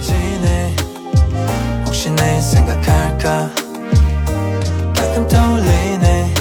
[0.00, 0.74] 지내
[1.84, 3.50] 혹시 내 생각할까
[4.94, 6.34] 가끔 떠올리네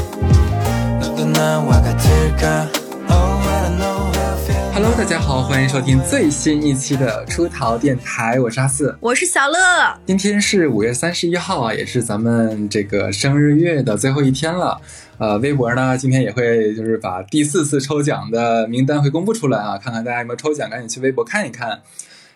[1.02, 2.70] 너도 나와 같을까
[3.10, 8.98] Oh I don't know how I feel Hello，大家好，欢迎收听最新一期的出逃电台，我是阿四。
[9.00, 9.58] 我是小乐，
[10.06, 14.80] 今天是五月三十一号啊，也是咱们这个生日月的最后一天了。
[15.18, 21.82] 呃，微博呢今天也会就是把第四次抽奖的名单会公布出来啊，看看大家有没有抽奖，赶紧去微博看一看。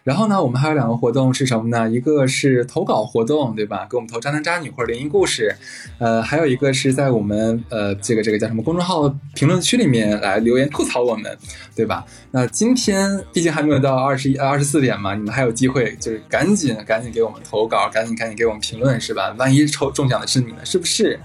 [0.04, 1.88] 然后呢，我们还有两个活动是什么呢？
[1.88, 3.86] 一个是投稿活动，对吧？
[3.90, 5.56] 给我们投渣男渣女或者联谊故事。
[5.98, 11.34] 呃，还有一个是在我们呃这个这个叫什么公众号评论区里面来留言吐槽我们，
[11.74, 12.04] 对吧？
[12.30, 19.34] 那今天毕竟还没有到二十一二十四点嘛，你们还有机会，就是赶紧赶紧给我们投稿，赶紧赶紧给我们评论，是吧？
[19.38, 21.18] 万一抽中奖的是你们，是不是？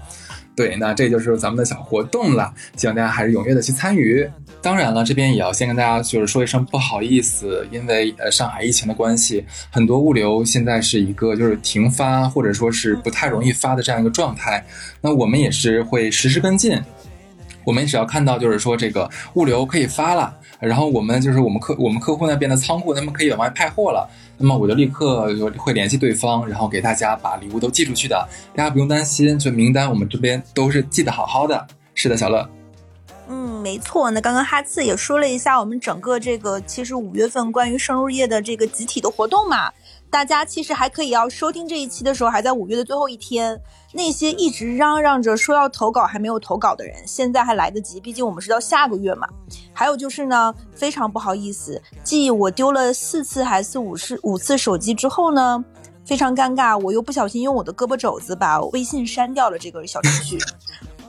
[0.55, 4.29] 对，那这就是咱们的小活动了，希望大家还是踊跃的去参与。
[4.61, 14.63] 当然了，这边也要先跟大家就是说一声不好意思，因为呃上海疫情的关系，很多物流现在是一个就是停发或者说是不太容易发的这样一个状态。
[14.99, 16.77] 那我们也是会实时跟进，
[17.63, 31.65] 我们只要看到就是说这个物流可以发了，然后我们就是我们客我们客户那边的仓库他们可以往外派货了，那么我就立刻会联系对方，然后给大家把礼物都寄出去的，大家不用担心，就名单我们这边都是记得好好的。
[31.95, 32.58] 是的，小乐。
[33.69, 34.09] 没错。
[34.09, 39.71] 那刚刚哈次也说了一下我们整个这个其实五月份关于生日夜的这个集体的活动嘛，
[40.09, 43.61] 大家其实还可以要收听这一期的时候还在五月的最后一天，
[43.93, 49.27] 那些一直嚷嚷着说要投稿还没有投稿的人，现在还来得及，毕竟我们是到下个月嘛。
[49.71, 55.63] 还有就是呢，非常不好意思，继我丢了四次还是五次五次手机之后呢，
[56.03, 60.39] 非常尴尬，我又不小心用我的胳膊肘子把微信删掉了这个小程序。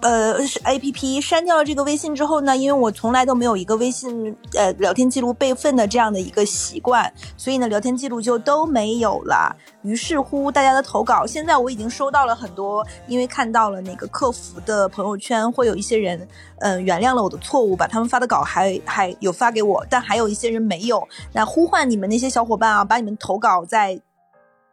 [0.02, 0.34] 呃
[0.64, 9.54] ，A P P 删掉了这个微信之后呢，因为我从来都没有一个微信呃聊天记录备份的这样的一个习惯，所以呢聊天记录就都没有了。
[9.82, 16.26] 于是乎，大家的投稿现在我已经收到了很多，因为看到了那个客服的朋友圈，会有一些人
[16.60, 21.06] 嗯、原谅了我的错误，把他们发的稿还还有发给我，但还有一些人没有。
[21.32, 24.00] 那呼唤你们那些小伙伴啊，把你们投稿在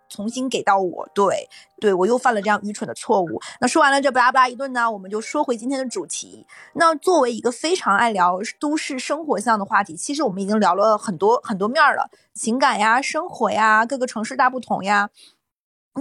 [0.10, 1.10] 重新给到我。
[1.14, 3.42] 对，对我又犯了这样愚蠢的错误。
[3.60, 6.46] 那说完了这巴拉巴拉一顿呢，我们就说回今天的主题。
[6.74, 15.10] 那作为一个非常爱聊都市生活向的话题，其实我们已经聊了很多很多面儿了，情感呀、生活呀、各个城市大不同呀。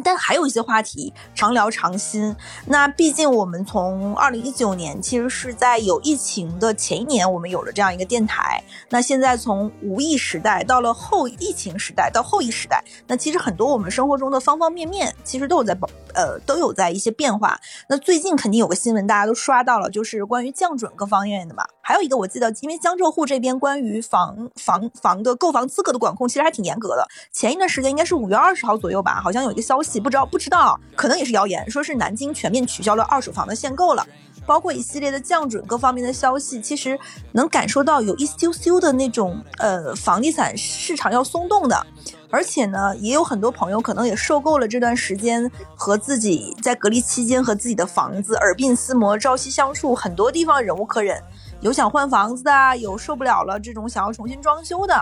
[0.02, 2.34] 但还有一些话题常聊常新。
[2.66, 8.62] 那毕竟我们从二零一九年，其实是在有疫情的前一年，我们有了这样一个电台。
[8.90, 17.58] 那现在从无疫时代到了后疫情时代，到后疫时代，那其实很多我们生活中的方方面面，其实都有在保呃都有在一些变化。
[17.88, 21.64] 那最近肯定有个新闻大家都刷到了，就是关于降准各方面的嘛。
[21.80, 27.06] 还有一个我记得，因为江浙沪这边关于房房房的购房资格的管控其实还挺严格的。
[27.32, 34.06] 前一段时间应该是五月二十号左右吧，好像有一个消息，不知道不知道，可能也是谣言，说是南京全面取消了二手房的限购了。
[34.44, 36.96] 包括一系列的降准各方面的消息，其实
[37.32, 41.84] 能感受到有一丢丢的那种呃房地产市场要松动的，
[42.30, 51.20] 而且呢，也有很多朋友可能也受够了这段时间和自己在隔离期间和自己的房子耳鬓厮磨、朝夕相处，很多地方忍无可忍，
[51.60, 54.94] 有想换房子的，有受不了了这种想要重新装修的。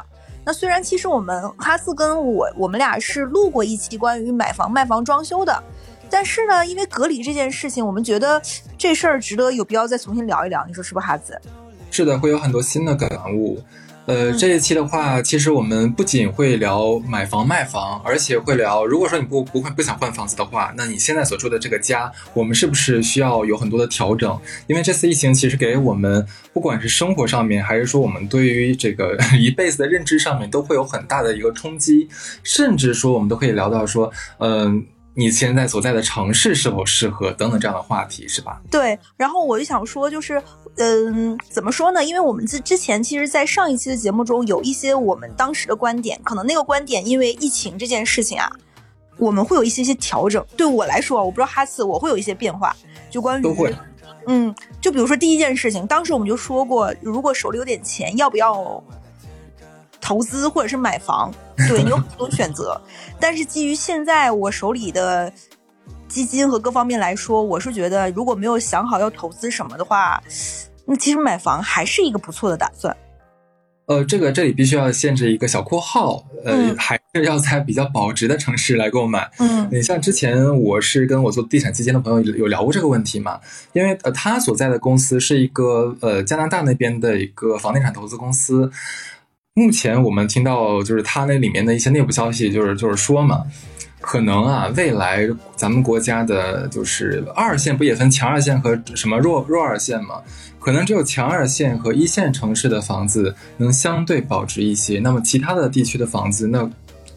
[0.44, 5.62] 那虽然其实我们哈斯跟我我们俩是录过一期关于买房、卖房、装修的。
[6.10, 8.40] 但是呢，因为隔离这件事情，我们觉得
[8.78, 11.40] 这事儿值得有必要再重新聊一聊，你说是不是，哈子？
[11.90, 13.60] 是的，会有很多新的感悟。
[14.06, 24.38] 呃，这一期的话，其实我们不仅会聊买房卖房，而且会聊，如果说你不不会不想换房子的话，那你现在所住的这个家，我们是不是需要有很多的调整？
[24.66, 32.06] 因为这次疫情其实给我们，不管是生活上面，还是说我们对于这个 一辈子的认知上面，都会有很大的一个冲击，
[32.42, 34.84] 甚至说我们都可以聊到说，嗯、
[35.16, 38.60] 你现在所在的城市是否适合等等这样的话题，是吧？
[38.70, 40.42] 对，然后我就想说，就是，
[40.76, 42.04] 嗯，怎么说呢？
[42.04, 48.50] 因为我们之之前其实，在上一期的节目中有一些我们当时的观点，可能那个观点因为疫情这件事情啊，
[49.16, 50.44] 我们会有一些些调整。
[50.56, 52.74] 对我来说，我不知道哈次我会有一些变化，
[53.08, 53.72] 就关于都会。
[54.26, 58.82] 嗯，就比如说第一件事情，当时我们就说过，如果手里有点钱，要不要
[60.04, 61.32] 投资或者是买房？
[61.68, 62.78] 对你有很多选择，
[63.18, 65.32] 但是基于现在我手里的
[66.08, 70.22] 基金和各方面来说，我是觉得如果没有想好要投资什么的话，
[70.84, 72.94] 那其实买房还是一个不错的打算。
[73.86, 79.30] 呃，这个这里必须要限制一个小括号，呃，嗯还是要在比较保值的城市来购买。
[79.38, 83.38] 嗯你像之前我是跟我做地产基金的朋友有有聊过这个问题嘛？
[83.74, 88.70] 因为呃，他所在的公司是一个呃加拿大那边的一个房地产投资公司，
[89.56, 93.44] 目前我们听到就是他那里面的一些内部消息，就是就是说嘛，
[94.00, 100.20] 可能啊，未来咱们国家的就是二线不也分强二线和什么弱弱二线嘛？
[100.58, 106.68] 可能只有强二线和一线城市的房子能相对保值一些，那么其他的地区的房子，那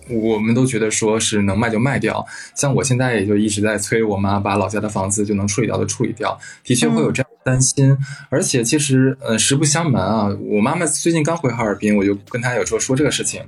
[0.07, 2.23] 我们都觉得说是能卖就卖掉。
[2.53, 7.31] 像我现在也就一直在催我妈把老家的房子就能处理掉的处理掉，的确会有这样。
[7.47, 7.97] 担心，
[8.29, 13.41] 而且其实，呃，实不相瞒啊，我妈妈最近刚回哈尔滨，我就跟她有时候说这个事情。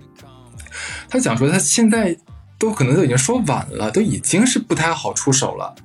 [1.09, 2.15] 她讲说，她现在
[2.57, 5.75] 都可能都已经说晚了，都已经是不太好出手了。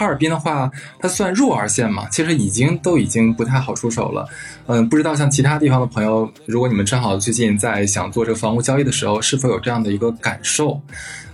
[0.00, 4.26] 哈尔滨的话，它算弱二线嘛，其实已经都已经不太好出手了。
[4.66, 10.80] 嗯，不知道像其他地方的朋友，如果你们正好最近在想做这个房屋交易的时候，是否有这样的一个感受？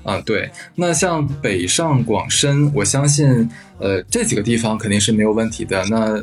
[0.03, 3.49] 啊，对，那像北上广深，我相信，
[3.79, 5.85] 呃，这几个地方肯定是没有问题的。
[5.89, 6.21] 那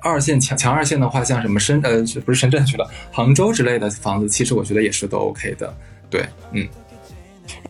[0.00, 5.74] 二线强强二线的话，像什么深呃不是深圳去了，杭州之类的房子，其实我觉得也是都 OK 的。
[6.08, 6.68] 对，嗯。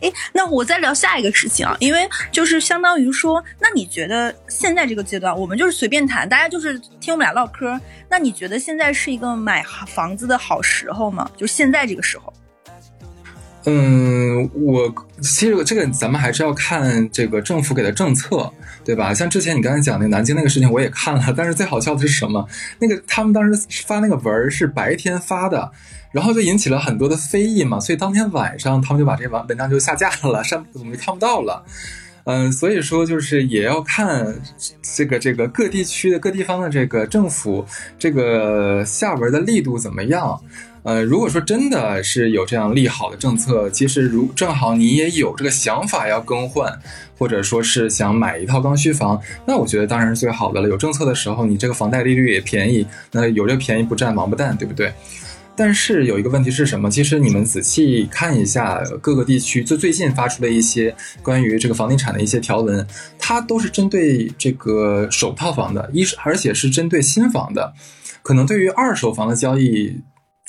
[0.01, 7.79] 哎，那我再聊下一个事情啊，因为就是相当于说，那你觉得现在这个阶段，我们就是随便谈，大家就是听我们俩唠嗑。
[8.09, 11.29] 那你觉得现在是一个买房子的好时候吗？
[11.37, 12.33] 就现在这个时候？
[13.65, 14.91] 嗯，我
[15.21, 18.51] 其实这个咱们还是要看这个政府给的政策，
[18.83, 19.13] 对吧？
[19.13, 21.33] 像之前你刚才讲那南京那个事情，我也看了。
[21.37, 22.47] 但是最好笑的是什么？
[22.79, 25.71] 那个他们当时发那个文儿是白天发的，
[26.11, 27.79] 然后就引起了很多的非议嘛。
[27.79, 31.63] 所以当天晚上他们就把这文文章就下架了，上我们就看不到了。
[32.23, 34.41] 嗯，所以说就是也要看
[34.95, 37.63] 这个这个各地区的各地方的这个政府
[37.99, 40.41] 这个下文的力度怎么样。
[40.83, 46.79] 呃，如果说真的是有这样利好的政策，其实如正好你也有这个想法要更换，
[47.19, 50.67] 或者说是想买一套刚需房，那我觉得当然是最好的了。
[50.67, 54.91] 有政策的时候，你这个房贷利率也便宜，那有这便宜不占王八蛋，对不对？
[55.55, 56.89] 但是有一个问题是什么？
[56.89, 62.87] 其实你们仔细看一下各个地区就最近发出的一些关于这个房地产的一些条文，
[63.19, 67.73] 它都是针对这个首套房的，一是而且是针对新房的，
[68.23, 70.01] 可能对于二手房的交易。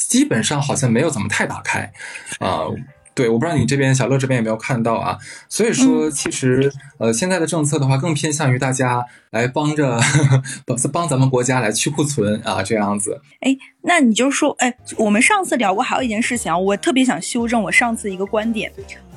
[0.08, 1.92] 基本上好像没有怎么太打开，
[2.38, 2.66] 啊，
[3.14, 5.18] 对，我不知道你这边小乐这边有没有看到啊？
[5.48, 10.00] 所以说，其实呃，现在的政策的话，更偏向于大家来帮着
[10.64, 13.20] 帮帮咱们国家来去库存啊，这样子。
[13.40, 18.72] 哎，那你就说，哎，我们上次聊过还有一件事情啊，我特别想修正我上次一个观点，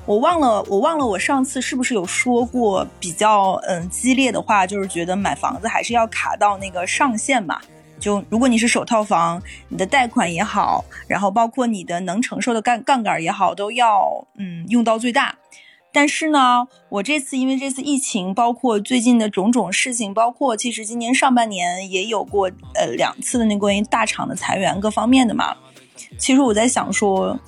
[0.05, 7.61] 我忘了，我忘了我上次是不是有说过比较嗯激烈的话，就是觉得买房子还是要卡到那个上限嘛。
[8.05, 15.39] 就如果你是首套房，你的贷款也好，然后包括你的能承受的杠杠杆也好，都要嗯用到最大。
[15.91, 25.55] 但是呢，我这次因为这次疫情，包括最近的种种事情，包括其实今年上半年也有过呃两次的那关于大厂的裁员各方面的嘛。
[26.19, 27.39] 其实我在想说，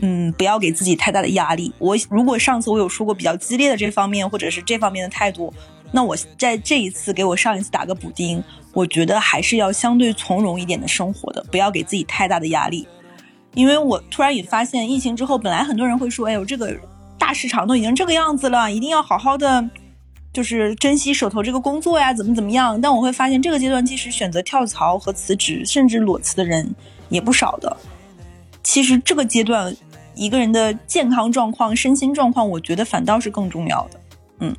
[0.00, 1.72] 嗯，不要给自己太大的压力。
[1.78, 5.50] 我如果上次我有说过比较激烈的这方面或者是这方面的态度，
[5.90, 8.44] 那我在这一次给我上一次打个补丁。
[8.72, 12.86] 我觉得还是要相对从容一点的生活的，不要给自己太大的压力。
[13.54, 16.74] 因为我突然也发现，疫情之后，本来很多人会说：“哎呦，这个
[17.18, 19.62] 大市场都已经这个样子了，一定要好好的，
[20.32, 26.74] 就是珍惜手头这个工作呀，怎么怎么样。”但我会发现，这个阶段其实选择跳槽和辞职，甚至裸辞的人
[27.10, 27.76] 也不少的。
[28.62, 29.76] 其实这个阶段，
[30.14, 34.00] 一个人的健康状况、身心状况，我觉得反倒是更重要的。
[34.38, 34.56] 嗯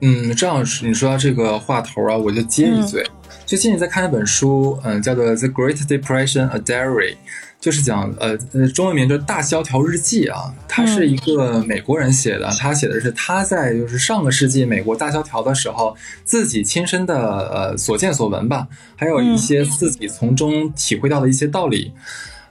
[0.00, 3.04] 嗯，正好是你说到这个话头啊，我就接一嘴。
[3.46, 7.14] 最近在看一本书，嗯，叫做《The Great Depression: A Diary》，
[7.60, 10.52] 就是讲呃呃中文名就是《大萧条日记》啊。
[10.68, 21.90] 他是一个美国人写的，他写的是他在就是上个世纪美国大萧条的时候自己亲身的呃所见所闻吧，还有一些自己从中体会到的一些道理。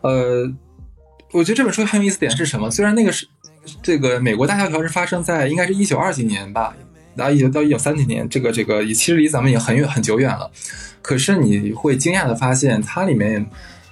[0.01, 0.51] 呃，
[1.31, 2.71] 我觉得这本书很有意思点是什么？
[2.71, 3.27] 虽然那个是
[3.83, 6.75] 这个美国大萧条是发生在应该是一九二几年吧。
[7.15, 10.51] 然后一直到一九三几年，这个这个其实离咱们也很远很久远了。
[11.01, 13.45] 可是你会惊讶的发现，它里面，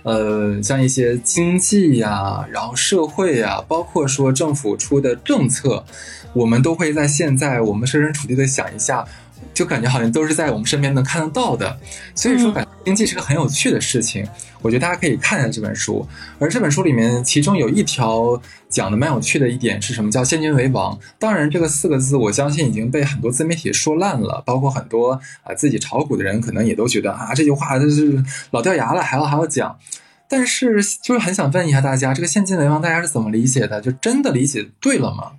[0.04, 5.86] 呃，像一些经济呀，然后社会呀，包括说政府出的政策，
[6.34, 9.06] 我们都会在现在我们设身处地的想一下。
[9.54, 11.78] 就感觉好像都是在我们身边能看得到的，
[12.16, 14.28] 所以说感觉经济是个很有趣的事情。
[14.62, 16.08] 我觉得大家可以看一下这本书。
[16.40, 20.10] 而这本书里面，其中有一条讲的蛮有趣的一点是什么？
[20.10, 20.98] 叫“现金为王”。
[21.20, 29.78] 当然，这个四个字我相信已经被很多自媒体说烂了，包括很多啊自己炒股的人可能也都觉得啊这句话就是老掉牙了，还要还要讲。
[30.30, 33.82] 但是就是很想问一下大家，这个“现金为王”大家是怎么理解的？
[33.82, 35.34] 就真的理解对了吗？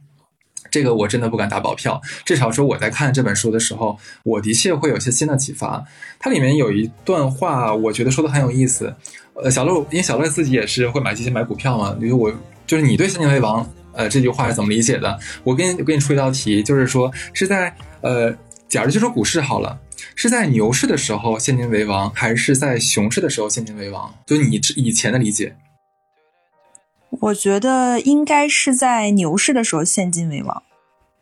[0.74, 2.02] 这个我真的不敢打保票。
[2.24, 5.84] 至少说我在看这本书的时候，我的确会有些新的启发。
[6.18, 8.92] 它里面有一段话，我觉得说的很有意思。
[9.34, 12.34] 呃，小乐，因为小乐自己也是会买基金买股票嘛，比如我
[12.66, 15.16] 就是你对现金为王，呃，这句话是怎么理解的？
[15.44, 18.36] 我给你我给你出一道题，就是说是在呃，
[18.68, 19.78] 假如就说股市好了。
[20.16, 24.12] 是在牛市的时候现金为王，还是在熊市的时候现金为王？
[24.26, 25.54] 就你之以前的理解，
[27.20, 30.62] 我觉得应该是在牛市的时候现金为王。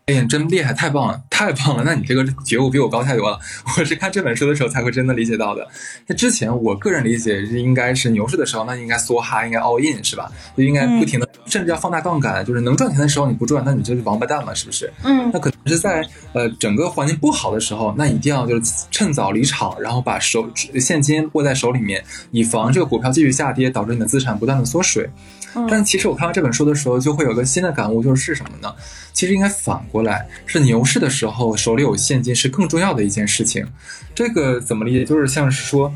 [0.06, 1.84] 哎呀，真厉害，太棒了，太棒了！
[1.86, 3.38] 那你这个觉悟比我高太多了。
[3.78, 5.66] 我是看这本书的时候才会真的理解到的。
[6.08, 10.30] 那之前我个人理解是应该是牛市的时候，那应该梭哈，应该 all in 是吧？
[10.56, 14.92] 就应该不停的，甚至要放大杠杆，就是能赚钱的时候你不赚，那你就是王八蛋嘛，是不是？
[15.04, 15.30] 嗯。
[15.32, 25.08] 那可能是在呃整个环境不好的时候，那一定要就是趁早离场，然后把手现金握在手里面，以防这个股票继续下跌，导致你的资产不断的缩水。
[25.68, 28.74] 但其实我看到这本书的时候，就会有个新的感悟，就是是什么呢？
[29.12, 33.66] 其实应该反过来，是牛市的时候手里有现金是更重要的一件事情。
[34.14, 35.04] 这个怎么理解？
[35.04, 35.92] 就是像是说，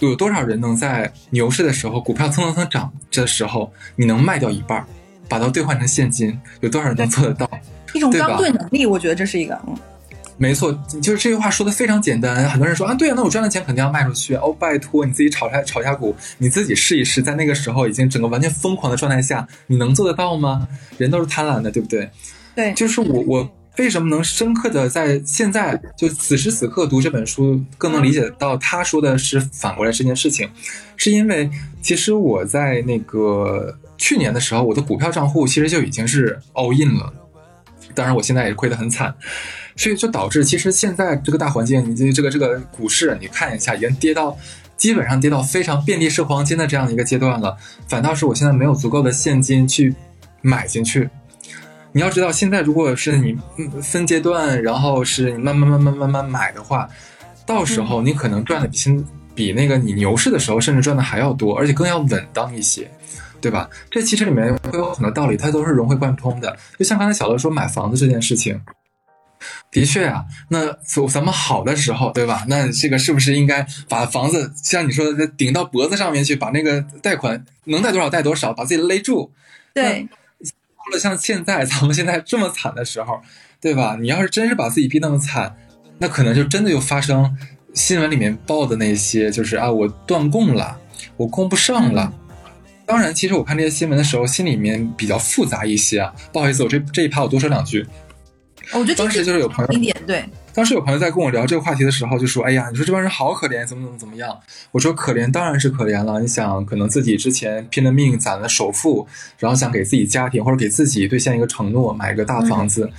[0.00, 4.84] 有多少人能在牛市的时候，股票蹭蹭蹭涨的时候，你能卖掉一半，
[5.28, 6.38] 把它兑换成现金？
[6.60, 7.48] 有多少人能做得到？
[7.94, 9.76] 一种刚兑能力，我觉得这是一个嗯。
[10.38, 12.48] 没错，就是这句话说的非常简单。
[12.48, 14.34] 很多人说啊，对啊，那我赚的钱肯定要卖出去。
[14.34, 20.68] 哦，拜托，你自己炒下炒下股，你自己试一试，在那个时候已经整个完全疯狂的状态下，你能做得到吗？
[20.98, 22.10] 人都是贪婪的，对不对？
[22.54, 30.50] 对，就是我，我为什么能深刻的在现在就此时此刻读这本书，更能理解到他说的是反过来这件事情，
[30.96, 31.50] 是因为
[31.80, 37.12] 其实我在那个去年的时候，我的股票账户其实就已经是 all in 了。
[37.94, 39.14] 当然，我现在也亏得很惨，
[39.76, 44.36] 所以就导致其实现在这个大环境，你这这个这个股市，你看一下，已经跌到
[44.76, 47.56] 基本上跌到非常遍地是黄金的这样的一个阶段了。
[47.88, 49.94] 反倒是我现在没有足够的现金去
[50.40, 51.08] 买进去。
[51.92, 53.36] 你要知道，现在如果是你
[53.82, 56.88] 分阶段，然后是你慢慢慢慢慢慢买的话，
[57.46, 59.04] 到时候你可能赚的比现
[59.34, 62.90] 比那个你牛市的时候甚至赚的还要多，而且更要稳当一些。
[63.38, 63.68] 对吧？
[63.90, 66.56] 这其实里面会有很多道理，它都是融会贯通的。
[66.78, 68.58] 就像刚才小乐说买房子这件事情，
[69.70, 70.72] 的确啊，那
[71.08, 72.44] 咱们好的时候，对吧？
[72.48, 79.30] 那这个是不是应该把房子像你说的顶到脖子上面去，把那个贷款能贷多少贷多少，把自己勒住？
[79.74, 80.08] 对。
[80.40, 83.20] 到了像现在咱们现在这么惨的时候，
[83.60, 83.96] 对吧？
[84.00, 85.56] 你要是真是把自己逼那么惨，
[85.98, 87.36] 那可能就真的又发生
[87.74, 90.80] 新闻里面报的那些，就是啊，我断供了，
[91.16, 92.12] 我供不上了。
[92.86, 96.14] 当然，其实我看这些新闻的时候，心里面比较复杂一些啊。
[96.32, 97.84] 不好意思，我这这一趴我多说两句。
[98.72, 100.24] 我觉得当时就是有朋友对。
[100.52, 104.36] 当时有朋友在跟我聊这个话题的时候，就说：“哎呀，你说这帮人好可怜，怎么怎么怎么样？”
[104.72, 106.18] 我说：“可怜当然是可怜了。
[106.20, 109.06] 你想，可能自己之前拼了命攒了首付，
[109.38, 112.90] 然后想给自己家庭或者给自己兑现一个承诺，买一个大房子，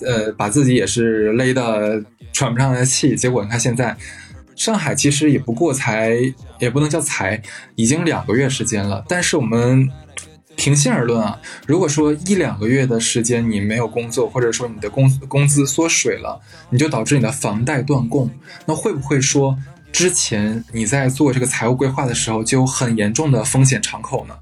[0.00, 3.16] 呃，把自己也是勒得喘不上来气。
[3.16, 3.96] 结果你看现在。”
[4.56, 6.14] 上海其实也不过才，
[6.58, 7.40] 也不能叫才，
[7.76, 9.02] 已经两个月时间了。
[9.08, 9.88] 但是我们
[10.60, 16.38] 平心而论啊，如果说一两个月的时间你没有工作，或者说你的工工资缩水了，
[16.68, 18.28] 你就导致你的房贷断供，
[18.66, 19.56] 那会不会说
[19.90, 24.34] 之前你在做这个财务规划的时候就有很严重的风险敞口呢？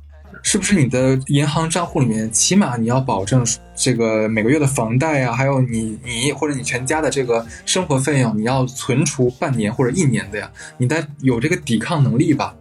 [0.42, 3.44] 是不是你的银行账户里面起码你要保证
[3.76, 10.50] 这个每个月的房贷呀，还有你你或者你全家的这个生活费用，你要存储半年或者一年的呀？
[10.78, 12.56] 你得有这个抵抗能力吧？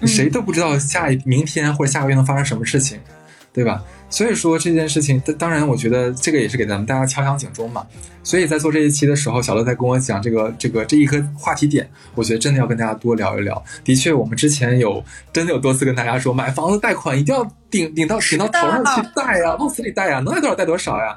[0.00, 2.98] 你谁都不知道下一明天或者下个月能发生什么事情，
[3.52, 3.82] 对吧？
[4.10, 7.86] 所以说这件事情，当然我觉得这个也是给咱们大家敲响警钟嘛。
[8.22, 13.62] 所以在做这一期的时候，小乐在跟我讲这个这个这一颗话题点，我觉得真的要跟大家多聊一聊。
[13.84, 21.16] 的确，我们之前有真的有多次跟大家说，买房子贷款一定要顶顶到顶到头上去贷呀，往死里贷呀，能贷多少贷多少呀。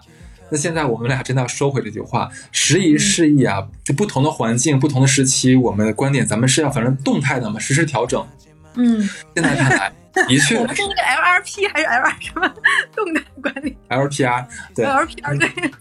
[0.50, 8.26] 那现在我们俩真的要收回这句话，时移世易啊，就不同的环境、不同的时期，我们的观点咱们是要反正动态的嘛，实时调整。
[8.76, 9.02] 嗯，
[9.36, 9.92] 现在看来。
[10.28, 12.54] 的确，我们是那个 LRP 还是 L 什么
[12.94, 15.72] 动态管理？LPR 对，LPR 对，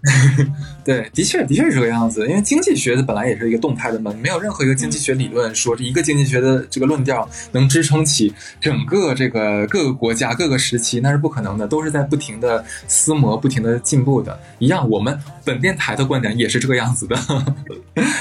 [1.02, 2.28] 对，的确的确是这个样子。
[2.28, 14.38] 因为经济学的本来也是一个动态的嘛，没有任何一个经济学理论说这一个经济学的这个论调能支撑起整个这个各个国家各个时期，那是不可能的，都是在不停的撕磨、不停的进步的。
[14.60, 17.16] 一样，我们本电台的观点也是这个样子的。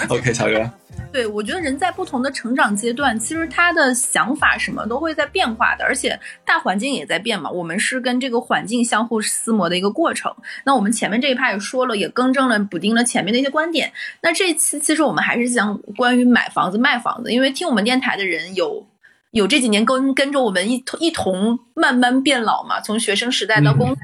[0.07, 0.67] OK，乔哥。
[1.11, 7.49] 对，我觉得人在不同的成长阶段，其实他的想法什么都会在变化的，而且大环境也在变嘛。
[7.49, 10.31] 我们是跟这个环境相互撕磨的一个过程。
[10.63, 13.91] 那我们前面这一趴也说了，也更正了、补丁了前面的一些观点。
[14.21, 18.85] 那这期其实我们还是想关于买房子、卖房子，因为听我们电台的人有
[19.31, 23.97] 有这几年跟跟着我们一同一同慢慢变老嘛，从学生时代到工作。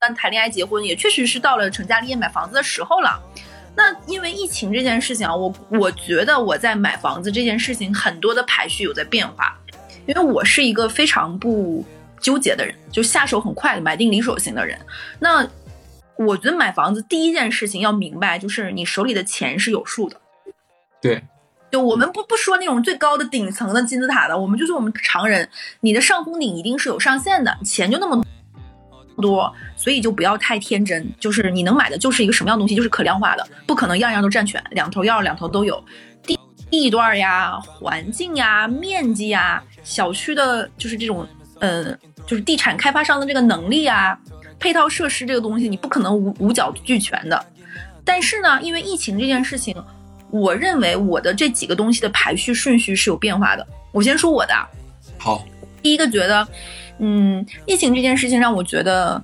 [0.00, 3.20] 但谈恋爱结婚也确实是到了成家立业买房子的时候了。
[3.78, 9.56] 那因为疫情这件事情啊，我我觉得我在买房子这件事情很多的排序有在变化，
[10.04, 11.84] 因为我是一个非常不
[12.20, 14.76] 纠结的人，就下手很快的买定离手型的人。
[15.20, 15.48] 那
[16.16, 20.20] 我觉得买房子第一件事情要明白，就是你手里的钱是有数的。
[21.00, 21.22] 对，
[21.70, 25.48] 就我们不不说那种最高的顶层的金字塔的，我们就是我们常人，
[25.82, 28.26] 你的上封顶一定是有上限的，钱就那么
[29.20, 35.82] 多，所以就不要太天真，就是你能买的就是一个什么样东西，就是可量化的，不可能样样都占全，两头要两头都有，
[36.22, 36.38] 地
[36.70, 41.26] 地段呀、环境呀、面积呀、小区的，就是这种，
[41.60, 41.96] 呃，
[42.26, 44.18] 就是地产开发商的这个能力啊。
[44.60, 47.46] 配套设施这个东西，你不可能五五角俱全的。
[48.04, 49.72] 但是呢，因为疫情这件事情，
[50.30, 53.64] 我认为我的这几个东西的排序顺序是有变化的。
[53.92, 54.54] 我先说我的。
[55.16, 55.44] 好，
[55.80, 56.48] 第一个觉得，
[56.98, 59.22] 嗯，疫情这件事情让我觉得，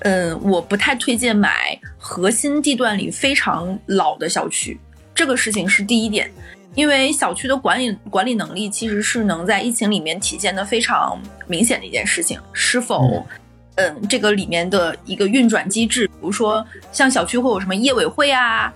[0.00, 4.78] 嗯，我不太推荐买核心地段里非常老的小区。
[5.14, 6.30] 这个事情是第一点，
[6.74, 13.24] 因为小区的管理管理能力其实是能在疫情里面体现的非常明显的一件事情，是否？
[13.76, 18.70] 嗯，这个里面的一个运转机制，比如说像小区会有什么业委会啊、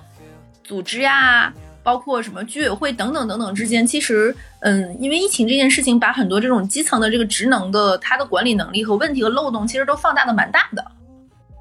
[0.63, 1.53] 组织呀，
[1.85, 10.85] 包括什么居委会等等等等之间，其实，嗯，因为疫情这件事情，把很多这种基层的这个职能的它的管理能力和问题和漏洞，其实都放大的蛮大的。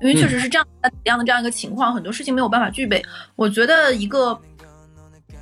[0.01, 3.01] 因为确实是这样这样的这样一个情况，很多事情没有办法具备。
[3.35, 4.37] 我觉得一个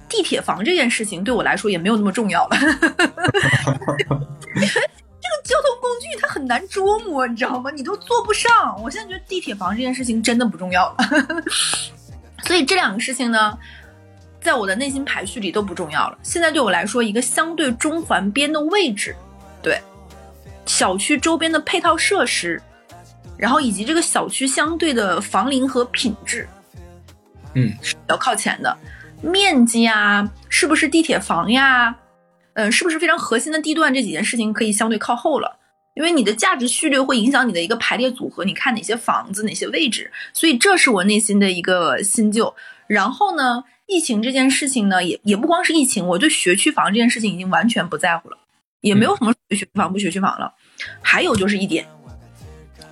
[0.08, 2.58] 地铁房这件事情对我来说也没有那么重要了。
[5.24, 7.72] 这个交通工具它很难捉摸，你知道吗？
[7.72, 8.52] 你都坐不上。
[8.84, 10.98] 我现在觉得地铁房这件事情真的不重要了，
[12.46, 13.58] 所以这两个事情呢，
[14.41, 16.17] 在我的内心排序里都不重要了。
[16.24, 19.15] 现在对我来说，一个相对中环边的位置，
[19.62, 19.79] 对
[20.65, 22.62] 小区周边的配套设施，
[23.38, 26.48] 然后以及这个小区相对的房龄和品质，
[27.53, 28.77] 嗯，是比较靠前的。
[29.21, 31.95] 面积啊，是不是地铁房呀？
[32.53, 33.93] 嗯，是不是非常核心的地段？
[33.93, 35.60] 这几件事情可以相对靠后了，
[35.93, 38.43] 因为你的价值序列会影响你的一个排列组合。
[38.43, 42.55] 你看哪些房子，哪些位置，所以这是我内心的一个新旧。
[42.88, 48.38] 然后呢，疫情这件事情呢，也也不光是疫情，我对学区房这件事情已经完全不在乎了，
[48.80, 50.54] 也没有什么学区房不学区房了。
[51.01, 51.86] 还有就是一点，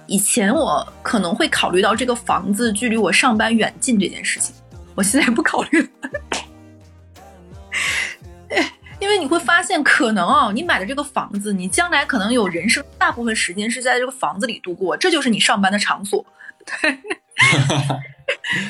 [0.08, 4.54] 以前我可能会考虑到这个房子距离我上班远近这件事情，
[4.94, 5.90] 我现在不考虑了。
[9.00, 16.26] 因为你会发现，可能啊，你买的这个房子，你将来可能有人生大部分时间是在这个房子里度过，这就是你上班的场所。
[16.66, 17.00] 对，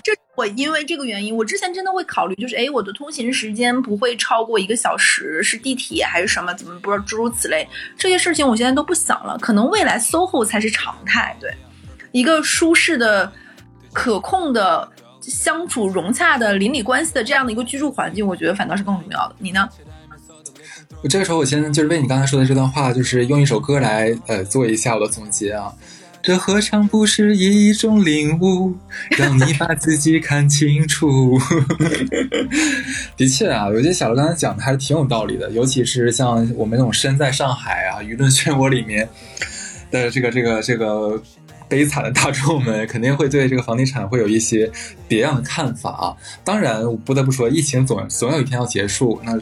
[0.03, 6.53] 这我因为这个原因，我之前真的会考虑，就是哎，我的通勤时间不会超过一个小时，是地铁还是什么？
[6.53, 9.37] 怎么不知道诸如此类这些事情，我现在都不想了。
[9.41, 11.35] 可能未来 SOHO 才是常态。
[11.41, 11.53] 对，
[12.13, 13.29] 一个舒适的、
[13.91, 19.35] 可控的、相处融洽的邻里关系的这样的一个居住环境，我觉得反倒是更重要的。
[19.39, 19.67] 你呢？
[21.03, 25.73] 我这个时候，我先就是为你刚才说的这段话，就是用一首歌来呃做一下我的总结啊。
[26.21, 28.75] 这何尝不是一种领悟，
[29.17, 31.39] 让你把自己看清楚。
[33.15, 39.07] 的确啊，我觉得小刘刚才讲的还是挺有道理的，尤其是像我们那种身在上海啊，舆论漩涡里面
[39.89, 41.21] 的这个这个这个
[41.69, 44.69] 悲惨的大众们，肯定会对这个房地产会有一些
[45.07, 46.15] 别样的看法啊。
[46.43, 49.39] 当然，我不得不说，疫情总总有一天要结束，那。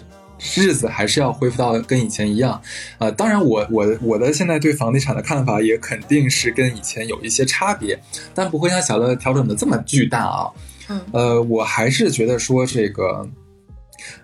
[0.56, 2.62] 日子还是要恢复到跟以前一样，
[3.00, 8.00] 啊，当然我我我的现在对房地产的看法也肯定是跟以前有一些差别，
[8.36, 10.48] 但不会像小乐调整的这么巨大啊。
[10.90, 13.28] 嗯，呃，我还是觉得说这个，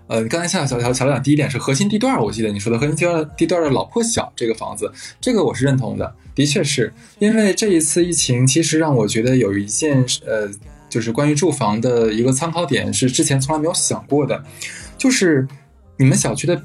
[0.07, 10.47] 呃，刚才像小小小乐讲第一点是核心地段，我记得你说的核心地段地段的老破小这个房子，这个我是认同的，的确是因为这一次疫情，其实让我觉得有一件呃，
[10.87, 14.43] 就是关于住房的一个参考点是之前从来没有想过的，
[14.95, 15.47] 就是。
[15.97, 16.61] 你们小区的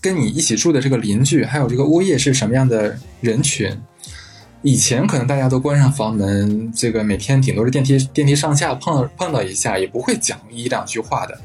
[0.00, 3.70] 跟你一起住的这个邻居，还有这个物业是什么样的人群？
[4.62, 11.38] 以前可能大家都关上房门，这个每天顶多是电梯电梯上下碰碰到一下，也不会讲一两句话的。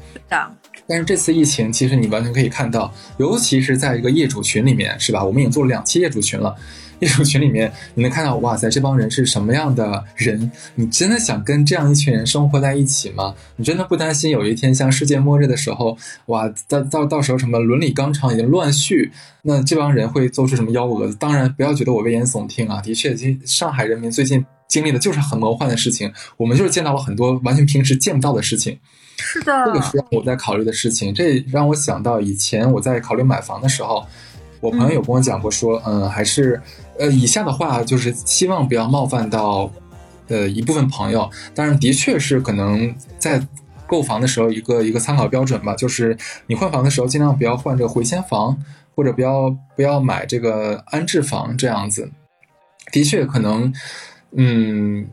[0.88, 5.22] 但是这次疫情，其实你完全可以看到，尤其是在一个业主群里面，是吧？
[5.22, 6.56] 我们已经做了两期业主群了。
[7.02, 10.50] 业主群里面，你能看到，哇塞，这帮人是什么样的人？
[10.76, 13.34] 你真的想跟这样一群人生活在一起吗？
[13.56, 19.10] 你真的不担心有一天像世界末日的时候，哇，到到到时候什么伦理纲常已经乱序，
[19.42, 21.16] 那这帮人会做出什么幺蛾子？
[21.16, 28.78] 当然，不要觉得我危言耸听啊，的确，上海人民最近经历的就是很魔幻的事情，我们就是见到了很多完全平时见不到的事情。
[29.16, 34.06] 是的，这个是我在考虑的事情，这让我想到以前我在考虑买房的时候。
[34.60, 36.62] 我朋友有跟我讲过，说，嗯，还是，
[36.98, 39.70] 呃，以下的话就是希望不要冒犯到
[40.28, 43.44] 呃一部分朋友，当然的确是可能在
[43.86, 48.56] 购房的时候一个一个参考标准吧，就是你换房的时候尽量不要换这个回迁房，
[48.94, 52.10] 或者不要不要买这个安置房这样子。
[52.90, 53.72] 的确可能，
[54.36, 55.08] 嗯，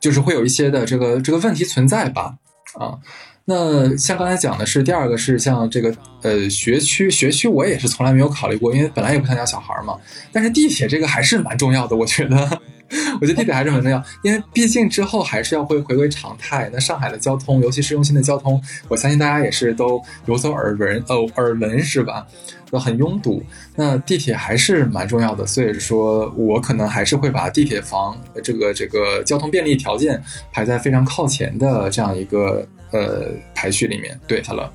[0.00, 2.36] 就是会有一些的这个这个问题存在吧，
[2.74, 2.98] 啊。
[3.46, 9.96] 那像刚才讲的是第二个是像这个呃学区学区我也是从来没有考虑过，因为本来也不想养小孩嘛。
[10.30, 12.36] 但是地铁这个还是蛮重要的，我觉得，
[13.20, 16.70] 我觉得地铁还是很重要，因为毕竟之后还是要会回归常态。
[16.72, 22.24] 那上海的交通，尤其市中心的交通，我相信大家也是都有所耳闻，呃耳闻是吧？
[22.70, 23.42] 都很拥堵。
[23.74, 30.22] 那地铁还是蛮重要的，所以说我可能还是会把地铁房这个这个交通便利条件
[30.52, 32.64] 排在非常靠前的这样一个。
[32.92, 34.72] 呃，排序里面对好了。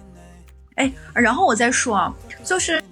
[0.75, 2.84] 哎，然后我再说啊，就是，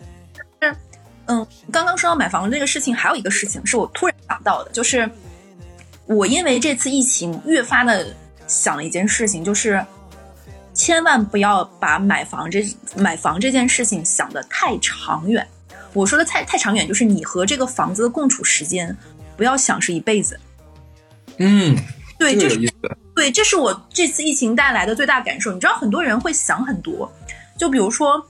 [1.25, 5.09] 嗯，刚刚说到买房这个事情，还有一个事情是我突然想到的，就是
[6.05, 8.15] 我因为这次疫情越发的
[8.47, 9.86] 想了一件事情，就是
[10.73, 15.47] 千万不要把买房这买房这件事情想的太长远。
[15.93, 18.95] 我说的太太长远，就是你和这个房子的共处时间，
[19.38, 20.39] 不要想是一辈子。
[21.38, 21.77] 嗯，
[22.23, 22.73] 对，这个意思。
[23.15, 25.51] 对，这是我这次疫情带来的最大感受。
[25.51, 27.12] 你知道，很多人会想很多，
[27.57, 28.25] 就比如说，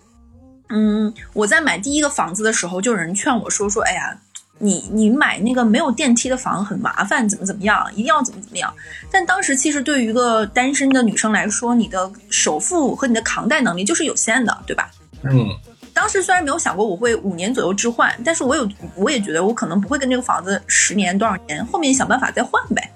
[0.70, 4.18] 嗯，我在买第一个房子的时候，就有人劝我说：“说，哎呀，
[4.60, 8.74] 你你买那个没有电梯的房很麻烦，怎么怎么样，一定要怎么怎么样。”
[9.12, 14.92] 但当时其实对于一个单身的女生来说，你的首付和你的扛贷能力就是有限的，对吧？
[15.24, 15.48] 嗯。
[15.94, 22.92] 当时虽然没有想过我会五年左右置换，但是我有，我也觉得我可能不会跟这个房子十年多少年，后面想办法再换呗。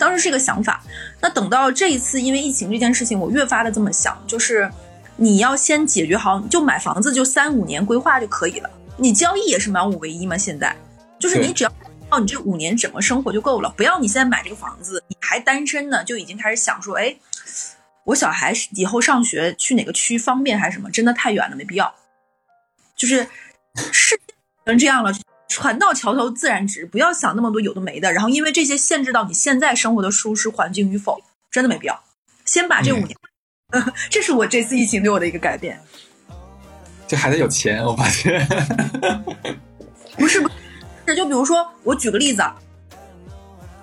[0.00, 0.82] 当时是一个想法，
[1.20, 4.68] 那等到这一次因为疫情这件事情，我越发的这么想，就是
[5.16, 8.70] 你要先解决好，就买房子就三五年规划就可以了。
[8.96, 10.74] 你交易也是满五唯一嘛，现在
[11.18, 11.72] 就是你只要
[12.10, 17.14] 哦，你这五年怎么生活就够了，不要你现在买这个房子，你还单身呢，就已经开始想说，哎，
[18.04, 21.94] 我小孩以后上学去哪个区方便还是什么，真的太远了，没必要。
[22.96, 23.26] 就是
[23.92, 24.20] 是
[24.66, 25.12] 成这样了。
[25.50, 32.04] 船到桥头自然直，不要想那么多有的没的，然后因为这些限制到你现在生活的舒适环境与否，真的没必要。
[32.44, 33.16] 先把这五年，
[34.08, 35.80] 这是我这次疫情对我的一个改变。
[37.08, 38.46] 这孩子有钱，我发现。
[40.16, 40.48] 不是不
[41.04, 42.44] 是，就比如说我举个例子，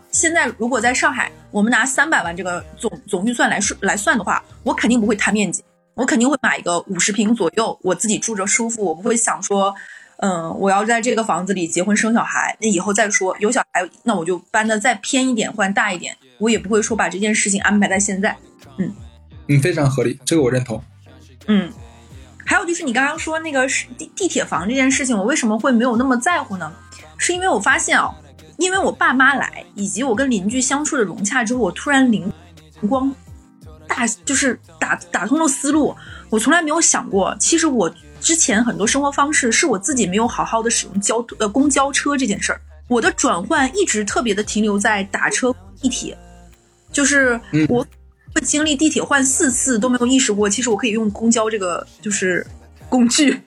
[0.10, 5.62] 现在如果在上海，我们拿三百万这个总总预算来算来算的话，我肯定不会贪面积，
[5.96, 9.76] 我肯定会买一个五十平左右，我自己住着舒服，我不会想说。
[10.20, 13.38] 嗯，我要在这个房子里结婚生小孩，那以后再说。
[13.40, 16.18] 有小孩，那我就搬的再偏一点，换大一点。
[16.40, 18.36] 我也不会说把这件事情安排在现在。
[18.80, 18.92] 嗯，
[19.48, 20.82] 嗯，非常合理，这个我认同。
[21.46, 21.72] 嗯，
[22.44, 26.74] 还有就是你刚刚说那个地地铁房这件事情，我为什么会没有那么在乎呢？
[27.20, 28.12] 是因为我发现啊，
[28.58, 32.34] 因为我爸妈来，以及我跟邻居相处的融洽之后，我突然灵
[32.90, 33.14] 光
[33.88, 35.96] 大，就是打打通了思路。
[36.32, 37.94] 我从来没有想过，其实我。
[38.20, 46.18] 之前很多生活方式是我自己没有好好的使用交呃公交车这件事儿，我的转换一直特别的停留在打车地铁，
[46.92, 47.86] 就是我
[48.34, 52.46] 会经历地铁换四次都没有意识过，其实我可以用公交这个就是
[52.90, 53.40] 工具，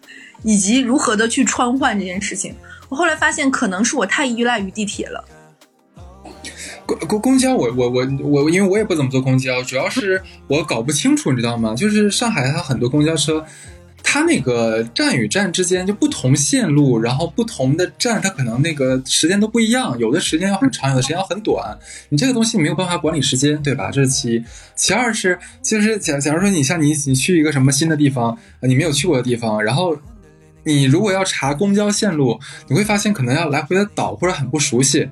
[0.42, 2.54] 以及如何的去穿换这件事情。
[2.88, 5.24] 我后来发现可能是我太依赖于地铁了。
[6.86, 8.06] 公公公交我我我
[8.42, 11.74] 我因为我也不怎么坐公交，主要是我搞不清楚，你知道吗？
[11.74, 13.44] 就是上海它很多公交车。
[14.12, 21.78] 它那个站与站之间就不同线路，然后不同的站，它可能那个时间都不一样，有的时间要很长，有的时间要很短。
[22.08, 23.88] 你这个东西没有办法管理时间，对吧？
[23.92, 24.44] 这是其一。
[24.74, 29.96] 其二是，就是假假如说你像你你去一个什么新的地方，你没有去过的地方，然后
[30.64, 35.08] 你如果要查公交线路，你会发现可能要来回的倒，或者很不熟悉。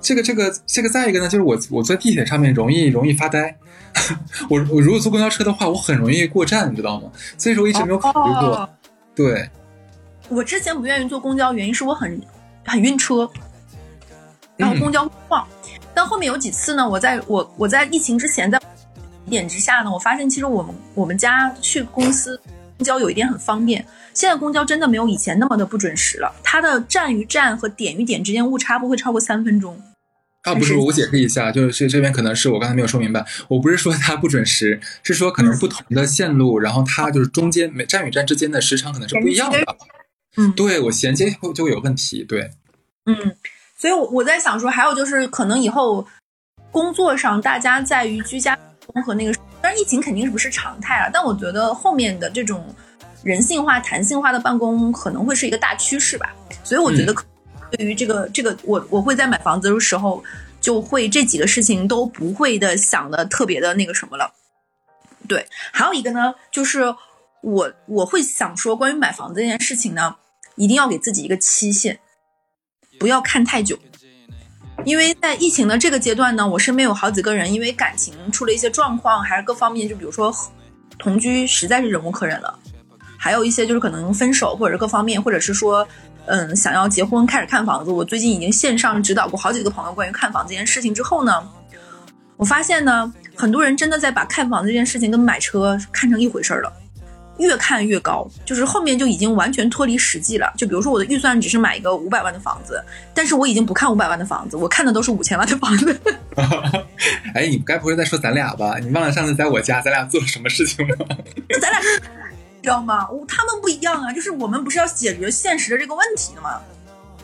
[0.00, 3.56] 这个这个这个再一个呢，就是我我坐地铁上面容易容易发呆。
[4.50, 7.10] 我我如果坐公交车的话，我很容易过站，你知道吗？
[7.38, 8.68] 所以说我一直没有考虑过。
[9.14, 9.48] 对，
[10.28, 12.20] 我之前不愿意坐公交，原因是我很
[12.64, 13.28] 很晕车，
[14.56, 15.46] 然后公交晃。
[15.94, 18.60] 但后面有几次呢，我在我我在疫情之前，在
[19.30, 22.38] 点之下呢，我发现其实我们我们家去公司
[22.76, 23.84] 公交有一点很方便。
[24.12, 29.80] 现在公交真的没有以前那么的不准时了，它的站与站和点与点之间误差不会超过三分钟。
[30.46, 39.58] 啊，不是，我解释一下，就是这边可能是我刚才没有说明白，我不是说它不准时，是说可能不同的线路，然后它就是中间每站与站之间的时长可能是不一样的。
[40.36, 42.22] 嗯，对我衔接就会有问题。
[42.22, 42.52] 对，
[43.06, 43.34] 嗯，
[43.76, 46.06] 所以，我我在想说，还有就是可能以后
[46.70, 48.56] 工作上大家在于居家
[49.04, 52.72] 和那个，当然疫情肯定是不是常态了，但我觉得后面的这种
[53.24, 56.32] 人性化、弹性化的办公可能会是一个大趋势吧。
[56.62, 57.12] 所以我觉得。
[57.70, 60.22] 对于这个这个，我我会在买房子的时候，
[60.60, 64.32] 就会这几个事情都不会的想的特别的那个什么了。
[65.28, 66.94] 对，还有一个呢，就是
[67.42, 70.16] 我我会想说，关于买房子这件事情呢，
[70.54, 71.98] 一定要给自己一个期限，
[72.98, 73.78] 不要看太久。
[74.84, 80.32] 因为在疫情的这个阶段呢，我身边有好几个人因为感情出了一些状况，还是各方面，就比如说
[80.98, 82.58] 同居实在是忍无可忍了，
[83.18, 85.88] 还有一些就是可能分手，或者是各方面，或者是说
[86.26, 87.90] 嗯想要结婚开始看房子。
[87.90, 91.48] 我最近已经线上指导过好几个朋友关于看房这件事情之后呢，
[92.36, 96.72] 我发现呢，很多人真的在把看房这件事情跟买车看成一回事儿了。
[97.38, 100.50] 越看越高，就是后面就已经完全脱离实际了。
[100.56, 106.00] 就比如说我的预算只是买一个五百万的房子，但是我已经不看五百万的房子，我看的都是五千万的房子。
[107.34, 108.78] 哎，你该不会在说咱俩吧？
[108.78, 110.94] 你忘了上次在我家咱俩做了什么事情吗？
[111.60, 111.78] 咱俩
[112.66, 113.06] 知道吗？
[113.28, 116.60] 他们不一样啊，就是我们不是要解决现实的这个问题的吗？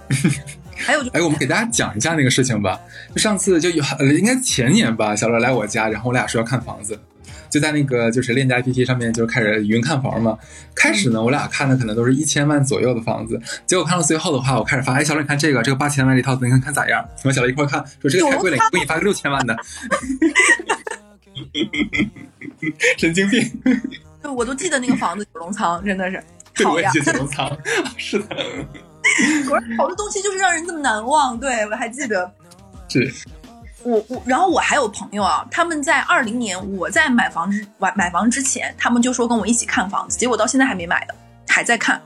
[0.78, 2.80] 还有就，哎，我们给大家讲一下那个事情吧。
[3.12, 3.82] 就上次就有，
[4.16, 6.96] 应该前年吧，小乐来我家，然后我俩说要看房子。
[7.50, 10.38] 就在那个就是链家 APP 上面就开始云看房嘛。
[10.76, 13.40] 开始呢，我俩看的可能都是一千万左右的房子。
[13.66, 17.04] 结果看到最后的话，我开始发，哎，小乐你看这个，这个八千万这套子，你看看咋样？
[17.24, 19.56] 我们小乐一块看，说这个太贵了，我给你发个六千万的。
[22.96, 23.42] 神经病！
[24.22, 26.22] 就我都记得那个房子九龙仓，真的是
[26.64, 27.50] 好呀，九龙仓
[27.96, 28.36] 是的。
[29.48, 31.38] 果然好多东西就是让人这么难忘。
[31.38, 32.30] 对我还记得。
[32.88, 33.12] 是。
[33.82, 41.14] 我我，然后我还有朋友啊，他们在二零年我在买房之买买房之前，他们就说跟我一起看房子，结果到现在还没买的，
[41.48, 42.00] 还在看。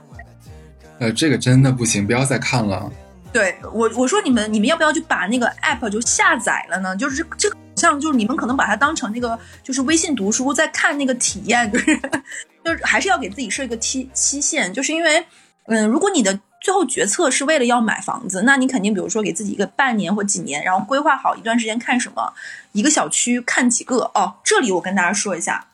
[0.97, 2.91] 呃，这个真的不行，不要再看了。
[3.31, 6.95] 对我我说你们你们要不要就把那个 app 就下载了呢？
[6.95, 11.99] 就是这个像就是你们可能把它当成那个就是微信读书在看那个体验，就是
[12.63, 15.25] 就是还是要给自己设一个期期限，就是因为
[15.65, 16.39] 嗯，如果你的。
[16.59, 22.33] 最后决策是为了要买房子，那你肯定比如说给自己一个半年或几年，然后规划好一段时间看什么，
[22.71, 24.37] 一个小区看几个哦。
[24.43, 25.67] 这里我跟大家说一下，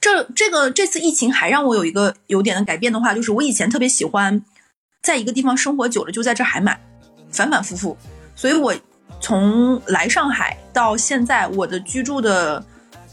[0.00, 4.42] 这这个这次疫情还让我有一个有点的改变的话，就是我以前特别喜欢
[5.06, 6.76] 在一个地方生活久了就在这还买，
[7.30, 7.96] 反反复复，
[8.34, 8.74] 所以我
[9.20, 12.60] 从来上海到现在，我的居住的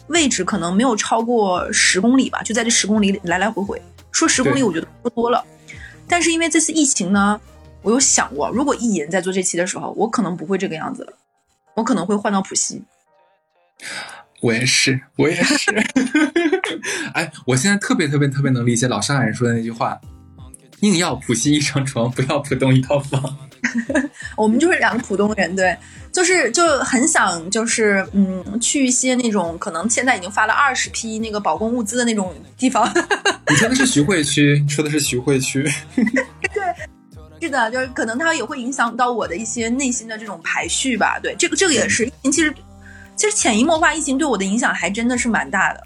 [0.07, 3.79] 位置可能没有超过十公里吧，就在这十公里来来回回。
[4.11, 5.45] 说十公里，我觉得不多了。
[6.07, 7.39] 但是因为这次疫情呢，
[7.83, 11.13] 我有想过，如果意淫在做这期的时候，我可能不会这个样子了，
[11.75, 12.81] 我可能会换到浦西。
[14.41, 15.71] 我也是，我也是。
[17.13, 20.01] 哎，我现在特别特别特别能理解老上海人说的那句话：
[20.91, 23.21] 宁要浦西一张床，不要浦东一套房。
[24.35, 25.75] 我们就是两个浦东人，对，
[26.11, 32.85] 就是就很想就是嗯，去一些那种可能现在已经发了二十批那个保供物资的那种地方。
[33.49, 35.63] 你说的是徐汇区，说的是徐汇区。
[35.95, 36.63] 对，
[37.39, 41.17] 是的，就是可能它也会影响到我的一些内心的这种排序吧。
[41.23, 42.53] 对，这个这个也是，其实
[43.15, 45.81] 其实潜移默化，疫情对我的影响还真的是蛮大的。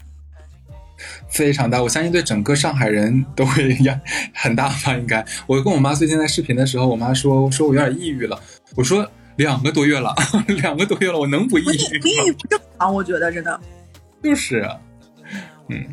[1.28, 3.98] 非常大，我相信对整个上海人都会压
[4.34, 4.94] 很大吧？
[4.96, 5.24] 应该。
[5.46, 8.40] 我跟我妈最近在视频的时候，我妈说说我有点抑郁了。
[8.74, 10.14] 我说两个多月了，
[10.48, 12.04] 两个多月了，我能不抑郁吗？
[12.04, 13.60] 抑郁不正常，我觉得真的。
[14.22, 14.68] 就是，
[15.68, 15.84] 嗯。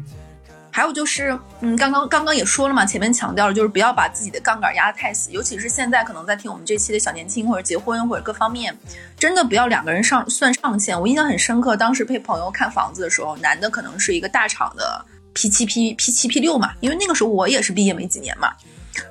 [0.71, 8.77] 还有就是，嗯，刚刚刚刚也说了嘛，前面强调了，就是不要把自己的杠杆压得太死，尤其是现在可能在听我们这期的小年轻或者结婚或者各方面，
[9.17, 10.99] 真的不要两个人上算上限。
[10.99, 18.51] 我印象很深刻，当时陪朋友看房子的时候，男的可能是一个大厂的 P 七 P P 七 P 六嘛，因为那个时候我也是毕业没几年嘛，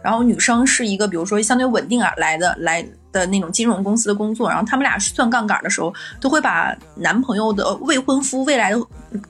[0.02, 8.80] 然后女生是一个比如说相对稳定而来的来的那种金融公司的工作，然后他们俩算杠杆的时候，都会把男朋友的未婚夫未来的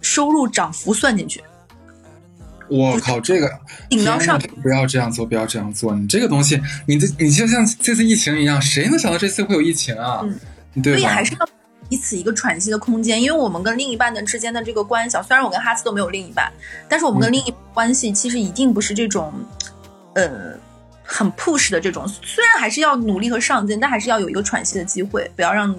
[0.00, 1.42] 收入涨幅算进去。
[2.70, 3.50] 我靠，这个
[3.90, 5.94] 顶到上，不要这样做，不要这样做。
[5.94, 10.20] 你这个东西，你这你就像这次疫情一样，谁能想到这次会有疫情啊？
[10.74, 11.46] 嗯，对所以还是要
[11.94, 13.22] 彼此一个喘息的空间。
[13.22, 16.52] 因为我们跟另一半的之间的这个关系，虽然我跟哈斯都没有另一半，
[16.88, 19.32] 但是我们跟另一关系其实一定不是这种，
[20.16, 20.58] 呃，
[21.04, 22.04] 很 push 的这种。
[22.08, 25.72] 虽然还是要努力和上进，但还是要有一个喘息的机会，不要让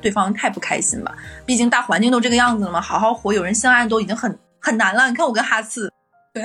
[0.00, 1.12] 对方太不开心吧。
[1.44, 5.08] 毕竟大环境都这个样子了嘛，好好活，有人相爱都已经很很难了。
[5.08, 5.92] 你看我跟哈斯。
[6.32, 6.44] 对，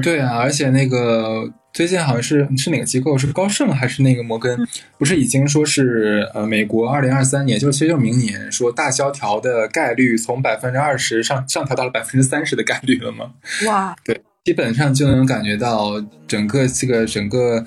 [0.00, 3.16] 对啊，而且那个最近好像是是哪个机构？
[3.16, 4.58] 是高盛还是那个摩根？
[4.98, 13.30] 不是已经说是呃，美国二零二三年，就其实就是明年，说大萧条的概率从百分之二十上上调到了百分之三十的概率了吗？
[13.66, 17.64] 哇， 对，基本上就能感觉到整个这个整个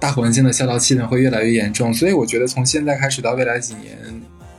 [0.00, 1.92] 大环境的萧条气氛会越来越严重。
[1.92, 3.96] 所以我觉得从现在开始到未来几年，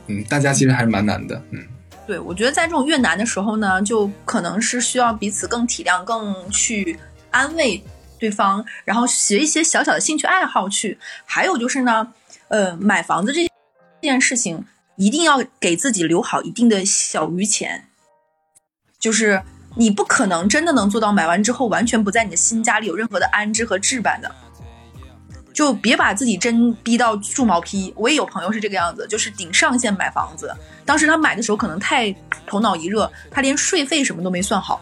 [0.06, 1.60] 嗯，大家其实还是蛮难的，嗯。
[2.06, 6.98] 对，我觉得在这种越难的时候呢，就可能是需要彼此更体谅、更去
[7.34, 7.82] 安慰
[8.18, 10.98] 对方，然后学一些小小的兴趣爱好去。
[11.24, 12.12] 还有就是呢，
[12.46, 13.50] 呃，买房子这件
[14.00, 14.64] 件事情
[14.96, 17.88] 一定要给自己留好一定的小余钱，
[19.00, 19.42] 就是
[19.76, 24.32] 你不可能真的能做到买完之后完全不在你的新家里有任何的安置和置办的。
[25.52, 27.92] 就别把自己真逼到住毛坯。
[27.96, 30.52] 我也有朋友是这个样子，就是顶上限买房子。
[30.84, 32.12] 当时他买的时候可能太
[32.46, 34.80] 头脑一热，他连税费什么都没算好。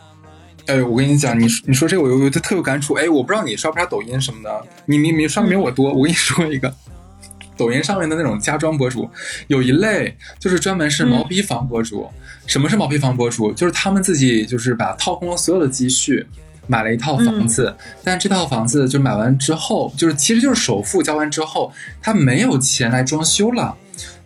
[0.67, 2.95] 哎，我跟你讲，你你说这个我有特有感触。
[2.95, 5.93] 哎，我不知道你刷不刷抖音什么的，你你你刷的没我多。
[5.93, 6.73] 我跟你说一个，
[7.57, 9.09] 抖音上面的那种家装博主，
[9.49, 12.09] 有一类就是专门是毛坯房博主。
[12.47, 13.53] 什么是毛坯房博主？
[13.53, 16.27] 就是他们自己就是把掏空了所有的积蓄。
[16.69, 23.77] 买了一套房子，但这套房子就买完之后，就是其实就是首付交完之后，他没有钱来装修了。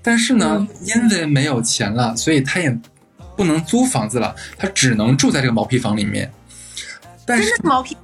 [0.03, 2.79] 但是呢，因为没有钱了，所以他也
[3.37, 6.33] 不能租房子了，他只能住在这个毛坯房里面。
[7.27, 7.97] 真的毛坯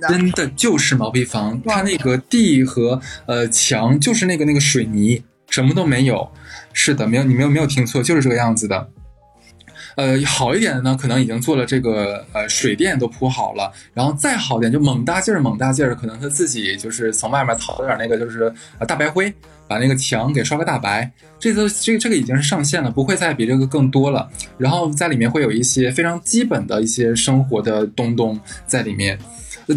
[0.00, 0.08] 的？
[0.08, 6.28] 真的就是毛坯房，它那个地和呃墙就是那个那个水泥，什么都没有。
[6.72, 8.88] 是的，没有你没有没有听错，就是这个样子的。
[9.96, 19.32] 呃，好一点的呢，可能已经做了这个呃水电都铺好了，然后再好点就猛大劲儿猛大劲儿，可能他自己就是从外面淘了点那个就是呃大白灰，
[19.66, 24.28] 把那个墙给刷个大白，这都这这个已经是上限了，不会再比这个更多了。
[24.58, 29.18] 然后在里面会有一些非常基本的一些生活的东东在里面。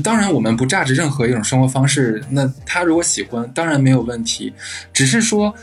[0.03, 4.53] 当然我们不榨制任何一种生活方式，那他如果喜欢，当然没有问题，
[4.93, 5.53] 只是说。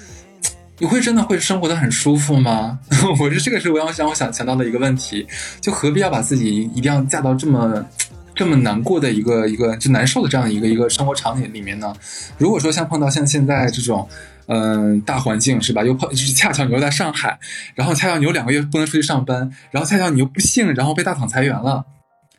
[0.77, 2.81] 你会真的会生活的很舒服吗？
[3.21, 5.25] 我觉得这个是我要想我想想到的一个问题，
[5.61, 7.87] 就何必要把自己一定要嫁到这么
[8.35, 11.95] 这么难过的一个一个就难受的这样一个一个生活场景里面呢？
[12.39, 14.09] 如果说像碰到像现在这种
[14.47, 15.83] 嗯大环境是吧？
[15.85, 17.39] 又碰就是恰巧你又在上海，
[17.75, 21.85] 然后恰巧你有两个月不能出去上班，然后恰巧你又不幸然后被大厂裁员了，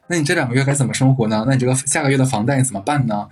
[0.07, 1.45] 那你这两个月该怎么生活呢？
[1.47, 3.27] 那你这个下个月的房贷怎么办呢？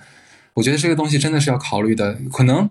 [0.55, 2.69] 我觉得这个东西真的是要考虑的，可能。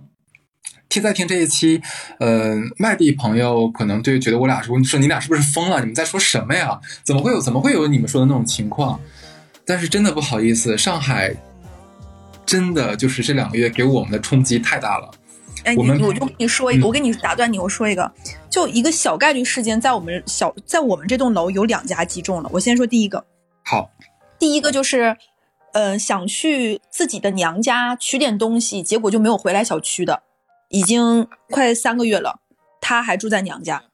[0.88, 1.80] 听在听这一期，
[2.18, 5.80] 呃，外地朋友可能对觉得我俩说说你俩是不是疯了？
[5.80, 6.78] 你们在说什么呀？
[7.02, 9.00] 怎么会有怎么会有你们说的那种情况？
[9.64, 11.34] 但是真的不好意思，上海
[12.44, 15.10] 真的就是这两个月给我们的冲击太大了。
[15.64, 18.10] 哎，我我就跟你说一个，我跟你打断你，我说一个，
[18.50, 22.50] 就一个小概率事件，在我们小在我们这栋楼有两家击中了。
[22.52, 23.24] 我先说第一个，
[23.64, 23.90] 好，
[24.38, 25.16] 第一个就是，
[25.72, 30.22] 呃，想去自己的娘家取点东西，结果就没有回来小区的。
[30.70, 32.40] 已经快三个月了，
[32.80, 33.84] 他还住在娘家。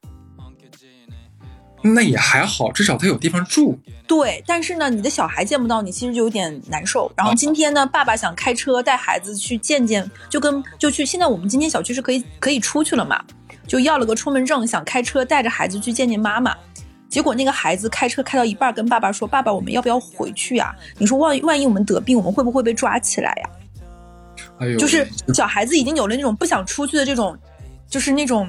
[1.81, 3.79] 那也还好，至少他有地方住。
[4.07, 7.11] 对，但是呢，你的小孩见不到你，其实就有点难受。
[7.15, 11.05] 然后今天呢，爸爸想开车带孩子去见见，就跟就去。
[11.05, 13.23] 现在我们今天小区是可以可以出去了嘛？
[13.67, 16.55] 就要了个出门证，想开车带着孩子去见见妈妈。
[17.07, 20.75] 结果那个孩子开车开到一半，跟爸爸说：“爸爸，我们要不要回去呀？
[20.97, 23.49] 你说万万一我们得病，我们会不会被抓起来呀？”
[24.77, 27.37] 就是小孩子已经有了那种不想出去的这种，
[27.87, 28.47] 就是那种，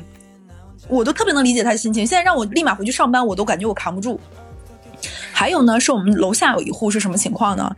[0.90, 2.06] 我都特别能理解他的心情。
[2.06, 4.20] 现在让我立马回去上班，我都感觉我扛不住。
[5.32, 7.74] 还有呢，是我们楼下有一户是什么情况呢？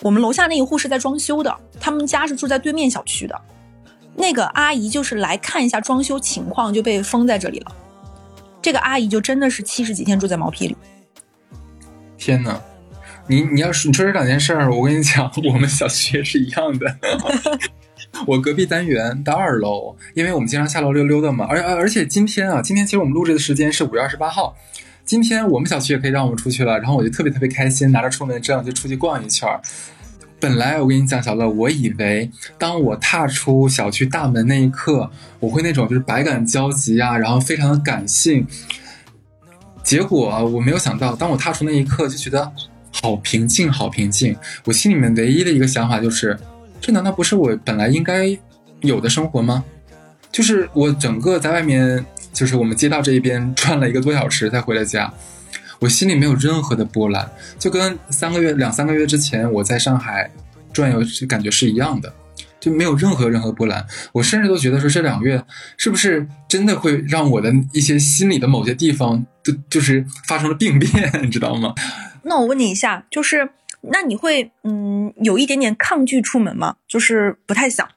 [0.00, 3.38] 我们楼下那一户是在装修的，他们家是住在对面小区的。
[4.14, 7.72] 那个阿姨就是来看一下装修情况，就被封在这里了。
[8.62, 10.76] 这个阿姨就真的是七十几天住在毛坯里。
[12.16, 12.60] 天哪！
[13.26, 16.96] 你你要是你说这两件事儿，我跟你讲，我们小区也是一样的。
[18.26, 24.56] 我隔壁单元的二楼，因为我们经常下楼溜溜的嘛，而而而且今天啊，今天其实我们录制的时间是五月二十八号，
[25.04, 29.60] 今天我们小区也可以让我们出去了，然后我就特别特别开心，拿着出门证就出去逛一圈儿。
[30.40, 38.46] 本来我跟你讲，小乐，我以为当我踏出小区大门那一刻，我会那种就是百感交集啊，然后非常的感性。
[39.82, 42.52] 结果我没有想到，当我踏出那一刻，就觉得。
[43.00, 44.34] 好平静，好平静。
[44.64, 46.36] 我心里面唯一的一个想法就是，
[46.80, 48.36] 这难道不是我本来应该
[48.80, 49.64] 有的生活吗？
[50.30, 55.12] 就是我整个在外面，就是我们街道这一边转了一个多小时才回了家，
[55.78, 60.30] 我心里没有任何的波澜，就跟三个月、两三个月之前我在上海
[60.72, 62.12] 转悠感觉是一样的，
[62.60, 63.84] 就没有任何任何波澜。
[64.12, 65.42] 我甚至都觉得说，这两个月
[65.76, 71.74] 是不是真的会让我的一些心里的某些地方，就就是发生了病变， 你知道吗？
[72.22, 73.48] 那我问你一下，就是
[73.80, 76.76] 那你会嗯有一点点抗拒出门吗？
[76.86, 77.88] 就是不太想。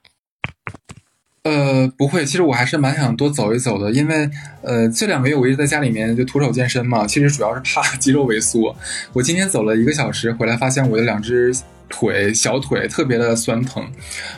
[1.43, 4.29] 呃，不会，其实我还是蛮想多走一走的，因为
[4.61, 8.75] 呃这两个月我一直在家里面就徒手健身嘛，其实主要是怕肌肉萎缩。
[9.11, 11.51] 我今天走了一个小时回来，发现我的两只
[11.89, 13.91] 腿小腿特别的酸疼，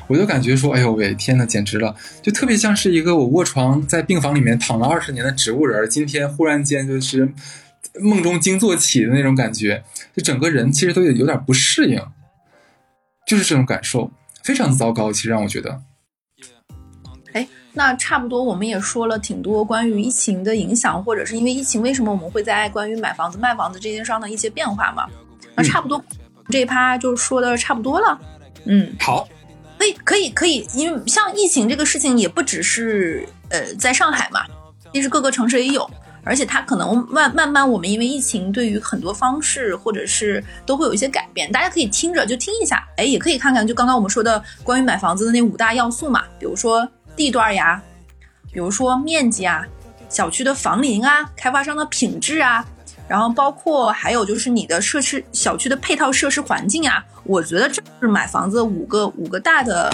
[0.07, 7.34] 我就感觉说，哎呦喂，天呐，简直了，就特别像是一个我卧床在病房里面躺了二十年的植物人，今天忽然间就是。
[8.02, 9.84] 梦中惊坐起的那种感觉，
[10.16, 12.02] 就整个人其实都有有点不适应，
[13.28, 14.12] 就是这种感受，
[14.44, 15.12] 非常糟糕。
[15.12, 15.82] 其实让我觉得，
[17.34, 25.08] 哎，那差不多我们也说了挺多关于疫情的影响，或者是因为疫情为什么我们会在关于买房子、卖房子这件事上的一些变化嘛。
[25.56, 26.04] 那差不多
[26.50, 28.20] 这一趴就说的差不多了。
[28.66, 29.28] 嗯，好，
[29.78, 34.46] 可以可以可以，因为像疫情这个事情也不只是呃在上海嘛，
[34.91, 35.88] 其实各个城市也有。
[36.24, 41.51] 而且它可能慢慢慢，我们因为疫情，对于很多方式或者是都会有一些改变。
[41.51, 47.82] 大家可以听着就听一下，哎，也可以看看就刚刚我们说的关于买房子的那五大要素嘛，比如说地段呀，
[48.51, 49.65] 比如说面积啊，
[50.09, 52.65] 小区的房龄啊，开发商的品质啊，
[53.07, 57.03] 然后包括还有就是你的设施小区的配套设施环境啊。
[57.26, 59.93] 我觉得这是买房子五个五个大的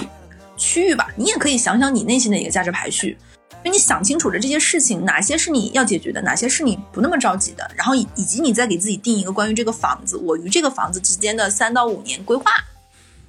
[0.56, 1.08] 区域吧。
[1.16, 3.16] 你也可以想想你内心的一个价值排序。
[3.62, 12.44] 就你想清楚了这些事情，哪些是你要解决的，哪些是你不那么着急的，然后以以及你再给自己定一个关于这个房子，我与这个房子之间的三到五年规划，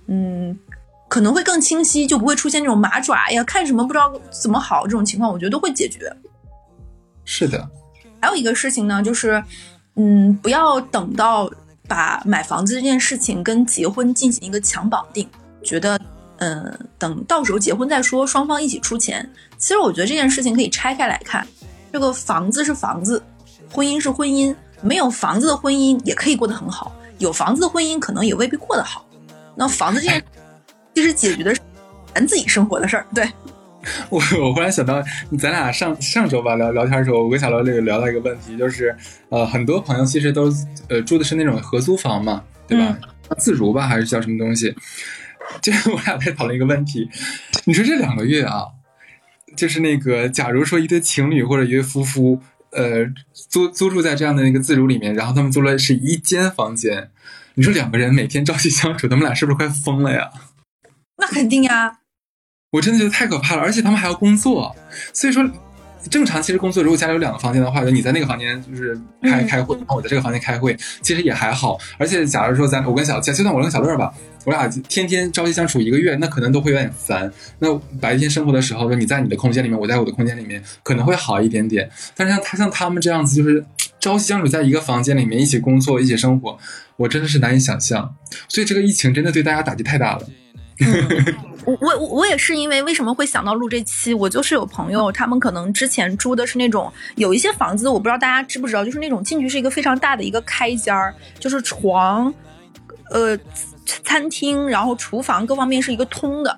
[0.08, 0.58] 嗯，
[1.10, 6.12] 可能会更清晰，就不会出现这种麻爪呀，看什么不知道怎么好这种情况，我觉得都会解决。
[7.26, 7.70] 是的，
[8.22, 9.44] 还有一个事情呢，就是，
[9.96, 11.52] 嗯，不要等到
[11.90, 15.28] 把买房子这件事情跟结婚进行一个强绑定，
[15.62, 16.00] 觉得。
[16.42, 19.30] 嗯，等到时候结婚再说，双方一起出钱。
[19.60, 21.46] 其实我觉得这件事情可以拆开来看，
[21.94, 23.22] 这个房子是房子，
[23.72, 24.54] 婚姻是婚姻。
[24.84, 29.06] 没有房子的婚姻也可以过得很好，有房子的婚姻可能也未必过得好。
[29.56, 30.24] 那房子这件，
[30.96, 31.62] 其实解决的是
[32.16, 33.06] 咱自己生活的事儿。
[33.14, 33.30] 对，
[34.10, 35.00] 我我忽然想到，
[35.38, 38.98] 咱俩上上周吧聊聊天的时候，我跟小刘这个聊到一个问题，就是
[39.30, 40.52] 呃，很多朋友其实都
[40.89, 42.98] 呃住的是那种合租房嘛，对吧？
[43.38, 44.76] 自如吧，还是叫什么东西？
[45.62, 47.10] 就是我俩在讨论一个问题，
[47.66, 48.66] 你说这两个月啊，
[49.56, 57.12] 就是那个，假如说一对情侣或者一对夫妇，呃，租租住在这样的一个自如里面，然后他们租了是一间房间，
[57.56, 60.32] 你说两个人每天朝夕相处，他们俩是不是快疯了呀？
[61.18, 62.00] 那肯定呀，
[62.72, 64.76] 我真的觉得太可怕了，而且他们还要工作，
[65.14, 65.50] 所以说。
[66.10, 71.78] 正常其实工作，如果家里有两个房间的话，就你在那个房间就是开开会，然后我在这个房间开会，其实也还好。
[71.97, 74.12] 而且假如说咱我跟小就算我跟小乐吧，
[74.45, 77.32] 我俩天天朝夕相处一个月，那可能都会有点烦。
[77.60, 81.89] 那白天生活的时候，说你在你的空间里面，我在我的空间里面，可能会好一点点。
[82.16, 83.64] 但是像他像他们这样子，就是
[83.99, 86.58] 朝夕相处在一个房间里面一起工作一起生活，
[86.97, 88.16] 我真的是难以想象。
[88.47, 90.28] 所以这个疫情真的对大家打击太大了。
[91.66, 102.34] 我我我我也是因为为什么会想到录这期，我就是有朋友，他们可能之前租的是那种有一些房子，我不知道大家知不知道，就是那种进去是一个非常大的一个开间儿，就是床，
[103.12, 103.38] 呃，
[104.04, 106.58] 餐厅，然后厨房各方面是一个通的，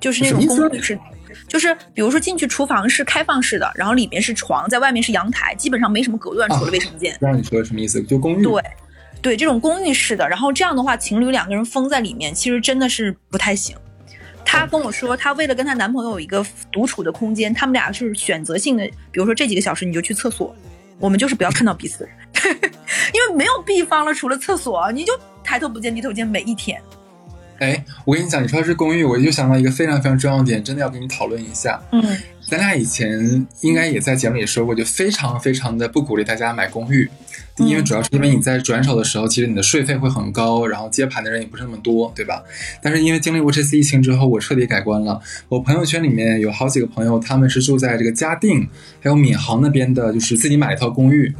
[0.00, 0.98] 就是那种公寓式，
[1.46, 7.12] 就是比如说进去厨房是开放式的，然后里面是床，在外面是阳台，基本上没什么隔断，除了卫生间。
[7.20, 8.02] 不知道你说的什么意思？
[8.02, 8.42] 就公寓。
[8.42, 8.62] 对。
[9.20, 13.76] 对这种公寓式的，然后这样的话，情侣两个人封在里面，其实真的是不太行。
[14.44, 20.54] 她跟我说，她为了跟她男朋友有一个独处的空间，他们俩是选择性的，比如说这几个小时你就去厕所，
[20.98, 22.08] 我们就是不要看到彼此，
[22.44, 25.12] 因为没有地方了，除了厕所，你就
[25.44, 26.80] 抬头不见低头见，每一天。
[27.58, 31.82] 哎，我跟你讲，你说是公寓，我就想到一个非常非常重要的点，真的要跟你讨论一下。
[31.90, 32.02] 嗯，
[32.40, 37.10] 咱俩以前应该也在节目里说过，就非常非常的不鼓励大家买公寓。
[37.58, 42.42] 因为主要是因为你在转手的时候，其实你的税费会很高，然后接盘的人也不是那么多，对吧？
[42.82, 45.20] 但是因为经历过这次疫情之后，我彻底改观了。
[45.48, 48.68] 我朋友圈里面有好几个朋友，他们是住在这个嘉定
[49.00, 51.34] 还有闵行那边的，就是自己买了一套公寓。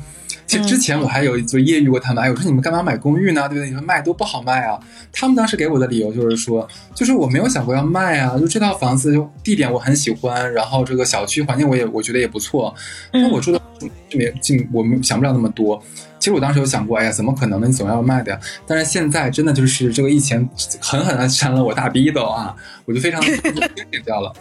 [0.46, 3.46] 其实之前我还有就业余过他们，哎，我说你们干嘛买公寓呢？
[3.48, 3.68] 对不对？
[3.68, 4.80] 你说卖多不好卖啊。
[5.12, 12.74] 他们当时给我的理由就是说，就是我没有想过要卖啊，就这套房子就地点我很喜欢，然后这个小区环境我也我觉得也不错。
[13.12, 13.60] 那我住的
[14.08, 15.82] 这边进，我们想不了那么多。
[16.18, 17.66] 其实我当时有想过，哎呀，怎么可能呢？
[17.66, 18.40] 你总要卖的呀。
[18.66, 20.48] 但是现在真的就是这个疫情
[20.80, 22.54] 狠狠的扇了我大逼斗啊！
[22.84, 24.32] 我就非常 点掉了。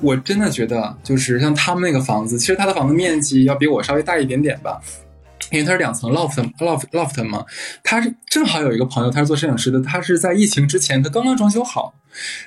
[0.00, 4.80] 我真的觉得，就是像他们那个房子，其实他的房子面积要比我稍微大一点点吧。
[5.50, 7.44] 因为它是两层 loft，loft loft 嘛，
[7.84, 11.92] 他是正好有一个朋友，他是做摄影师的，他是在疫情之前，他刚刚装修好，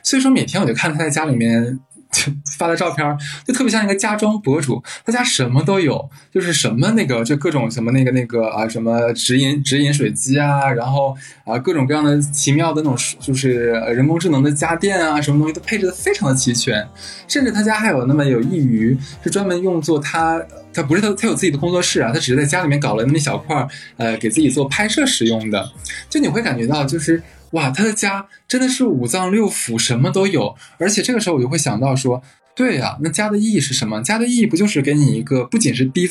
[0.01, 1.79] 所以说每天我就看他在家里面。
[2.57, 16.87] 发的照片就特别像一个家装博主，他家什么都有，就是什么那个就各种什么那个那个啊，什么直饮直饮水机啊，然后啊各种各样的奇妙的那种就是人工智能的家电啊，什么东西都配置的非常的齐全，
[17.27, 20.41] 甚至他家还有那么有一隅是专门用作他
[20.73, 25.71] 他不是他他有自己的工作室啊，他只是在家里面搞了那么一小块呃给自己做拍摄使用的，
[26.09, 27.21] 就你会感觉到就是。
[27.55, 32.21] 哇，他的家真的是五脏六腑什么都有，而且这个时候我就会想到说，
[32.53, 34.01] 对呀，那家的意义是什么？
[34.01, 36.09] 家的意义不就是给你一个不仅是避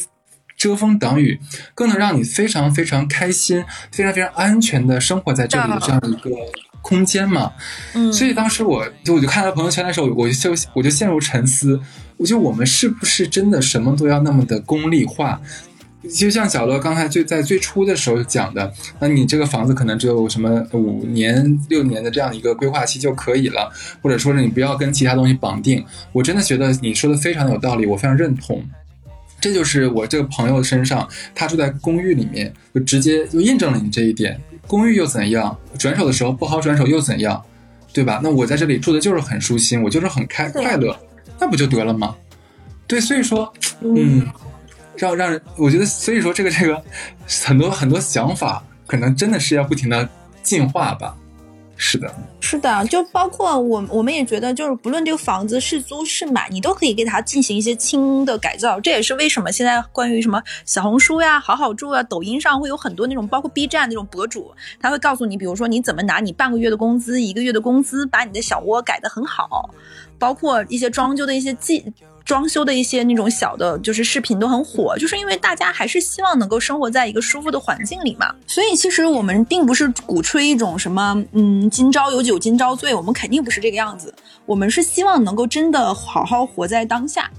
[0.57, 1.39] 遮风挡雨，
[1.75, 6.31] 更能让你非常非常开心、非常非常安全的生活在这里的这样的一个
[6.81, 7.53] 空间嘛。
[7.93, 11.79] 嗯，所以当时我就我就看他朋友圈的时候，我就我就陷入沉思，
[12.17, 15.41] 我觉得我们是不是真的什么都要那么的功利化？
[16.13, 23.71] 就像小乐刚才最在最初的时候讲的，那你这个房子可能只有什么五年六年的这样一个规划期就可以了，
[24.03, 25.85] 或者说是你不要跟其他东西绑定。
[26.13, 28.63] 我真的觉得你说的非常有道理，我非常认同。
[29.41, 34.41] 这就是我这个朋友身上，他住在公寓里面，就直接就印证了你这一点。
[34.67, 35.57] 公寓又怎样？
[35.79, 37.43] 转手的时候不好转手又怎样？
[37.93, 38.21] 对吧？
[38.23, 40.97] 那我在这里住的就是很舒心，我就是很开快乐，
[41.39, 42.15] 那不就得了吗？
[42.87, 44.27] 对，所以说，嗯。
[44.97, 46.83] 让让人，我觉得，所以说这个这个
[47.45, 50.09] 很多很多想法，可能真的是要不停的
[50.43, 51.17] 进化吧。
[51.77, 58.79] 是的，是的，就包括我，我们也觉得，就是不论这个房子是租是买，你都可以给它进行一些轻的改造。
[58.79, 69.69] 这也是为什么现在关于什么小红书呀、好好住啊、抖音上会有很多那种，包括 B 站那种博主，他会告诉你，比如说你怎么拿你半个月的工资、一个月的工资，把你的小窝改得很好，
[70.17, 71.93] 包括一些装修的一些技。
[72.25, 78.35] 装修的一些那种小的，就是视频都很火，就是因为大家还是希望能够生活在一个舒服的环境里嘛。
[78.47, 84.15] 所以其实我们并不是鼓吹一种什么，嗯，今朝有酒今朝醉，我们肯定不是这个样子。
[84.47, 87.31] 我们是希望能够真的好好活在当下，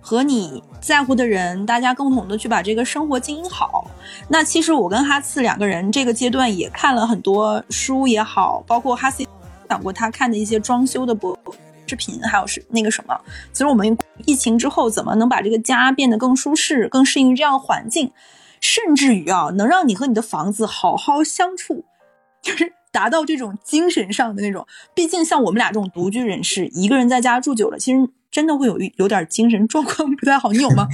[0.00, 3.90] 和你在乎的人，大家共同的去把这个生活经营好。
[4.28, 9.22] 那其实我跟哈次两个人这个阶段也看了很多书也好，包括哈次
[9.68, 11.38] 讲过他看的一些装修的博。
[11.86, 13.18] 视频还有是那个什么，
[13.52, 18.10] 其实我们疫情之后怎么能把这个家变得更舒适、更适应这样环境，
[18.60, 21.84] 甚至于啊，能让你和你的房子好好相处，
[22.42, 24.66] 就是达到这种精神上的那种。
[24.94, 30.52] 毕竟像我们俩这种独居人士，一个人在家住久了，其实真的会有有点精神状况不太好。
[30.52, 30.88] 你有吗？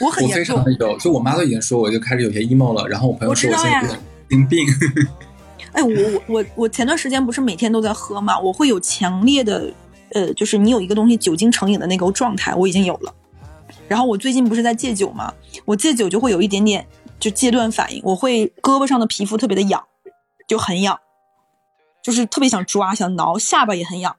[0.00, 0.96] 我很严重，有。
[0.98, 2.86] 就我妈都已经说，我就开始有些 emo 了。
[2.88, 3.88] 然后我朋友说我现在有
[4.28, 4.66] 点病。
[5.72, 9.72] 哎，我我我我前段时间不是每天都在喝嘛，我会有强烈的。
[10.12, 13.14] 呃，就是你有一个东西酒精成瘾的那个状态，我已经有了。
[13.86, 15.32] 然后我最近不是在戒酒吗？
[15.64, 16.86] 我戒酒就会有一点点
[17.18, 19.82] 就戒断反应，我会胳膊上的皮肤特别的痒，
[20.46, 20.98] 就很痒，
[22.02, 24.16] 就是特别想抓想挠，下巴也很痒。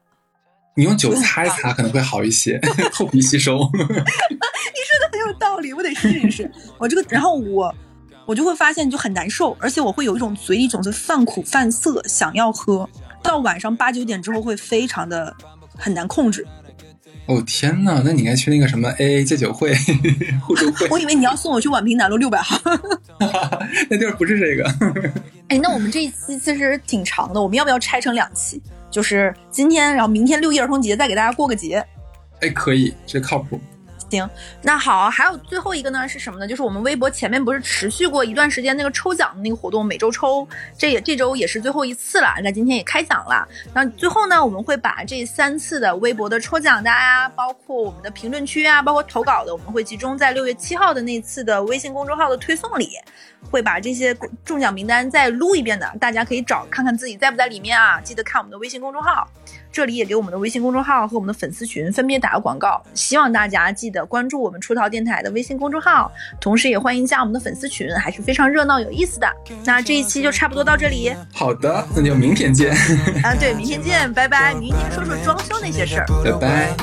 [0.76, 2.58] 你用酒擦一擦可能会好一些，
[2.94, 3.58] 透皮吸收。
[3.74, 6.50] 你说的很有道理，我得试一试。
[6.78, 7.74] 我这个，然后我
[8.24, 12.88] 我就会发现就很难受，而且我会有一种嘴里总是犯苦犯涩，想要喝
[13.22, 15.36] 到晚上八九点之后会非常的。
[15.80, 16.46] 很难控制。
[17.26, 19.72] 哦天呐，那你应该去那个什么 AA 戒酒会
[20.42, 20.88] 互助会。
[20.90, 22.58] 我以为你要送我去宛平南路六百号。
[23.88, 24.68] 那地儿不是这个。
[25.48, 28.60] 哎，那我们这一期其实挺长的，我们要不要拆成两期？
[28.90, 31.84] 就是今天，然后明天六一儿童节再给大家过个节。
[32.40, 33.60] 哎，可以，这靠谱。
[34.10, 34.28] 行，
[34.62, 36.46] 那好，还有最后一个呢是什么呢？
[36.46, 40.46] 就是我们微博前面不是持续过一段时间那个抽奖的那个活动，每周抽，
[40.76, 42.34] 这也这周也是最后一次了。
[42.42, 43.46] 那今天也开奖了。
[43.72, 52.90] 那最后呢，我们会把这三次的微博的抽奖的啊，包括我们的评论区啊，包括投稿的，我们会集中在六月七号的那次的微信公众号的推送里，
[53.50, 58.00] 会把这些中奖名单再撸一遍的，大家可以找看看自己在不在里面啊。
[58.00, 59.28] 记得看我们的微信公众号。
[59.72, 66.10] 这里也给我们的微信公众号和我们的粉丝群分别打个广告，希望大家记得关注我们出逃电台的微信公众号，
[66.40, 69.28] 同时也欢迎加我们的粉丝群，还是非常热闹有意思的。
[69.64, 72.72] 那这一期就差不多到这里，好的，那就明天见。
[73.22, 74.54] 啊，对，明天见，拜拜。
[74.54, 76.74] 明天说说装修那些事儿，拜拜。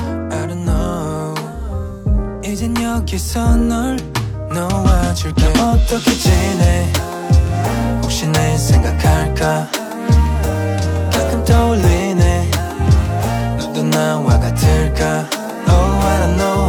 [13.98, 15.28] 나와 같을까
[15.66, 16.67] Oh I don't know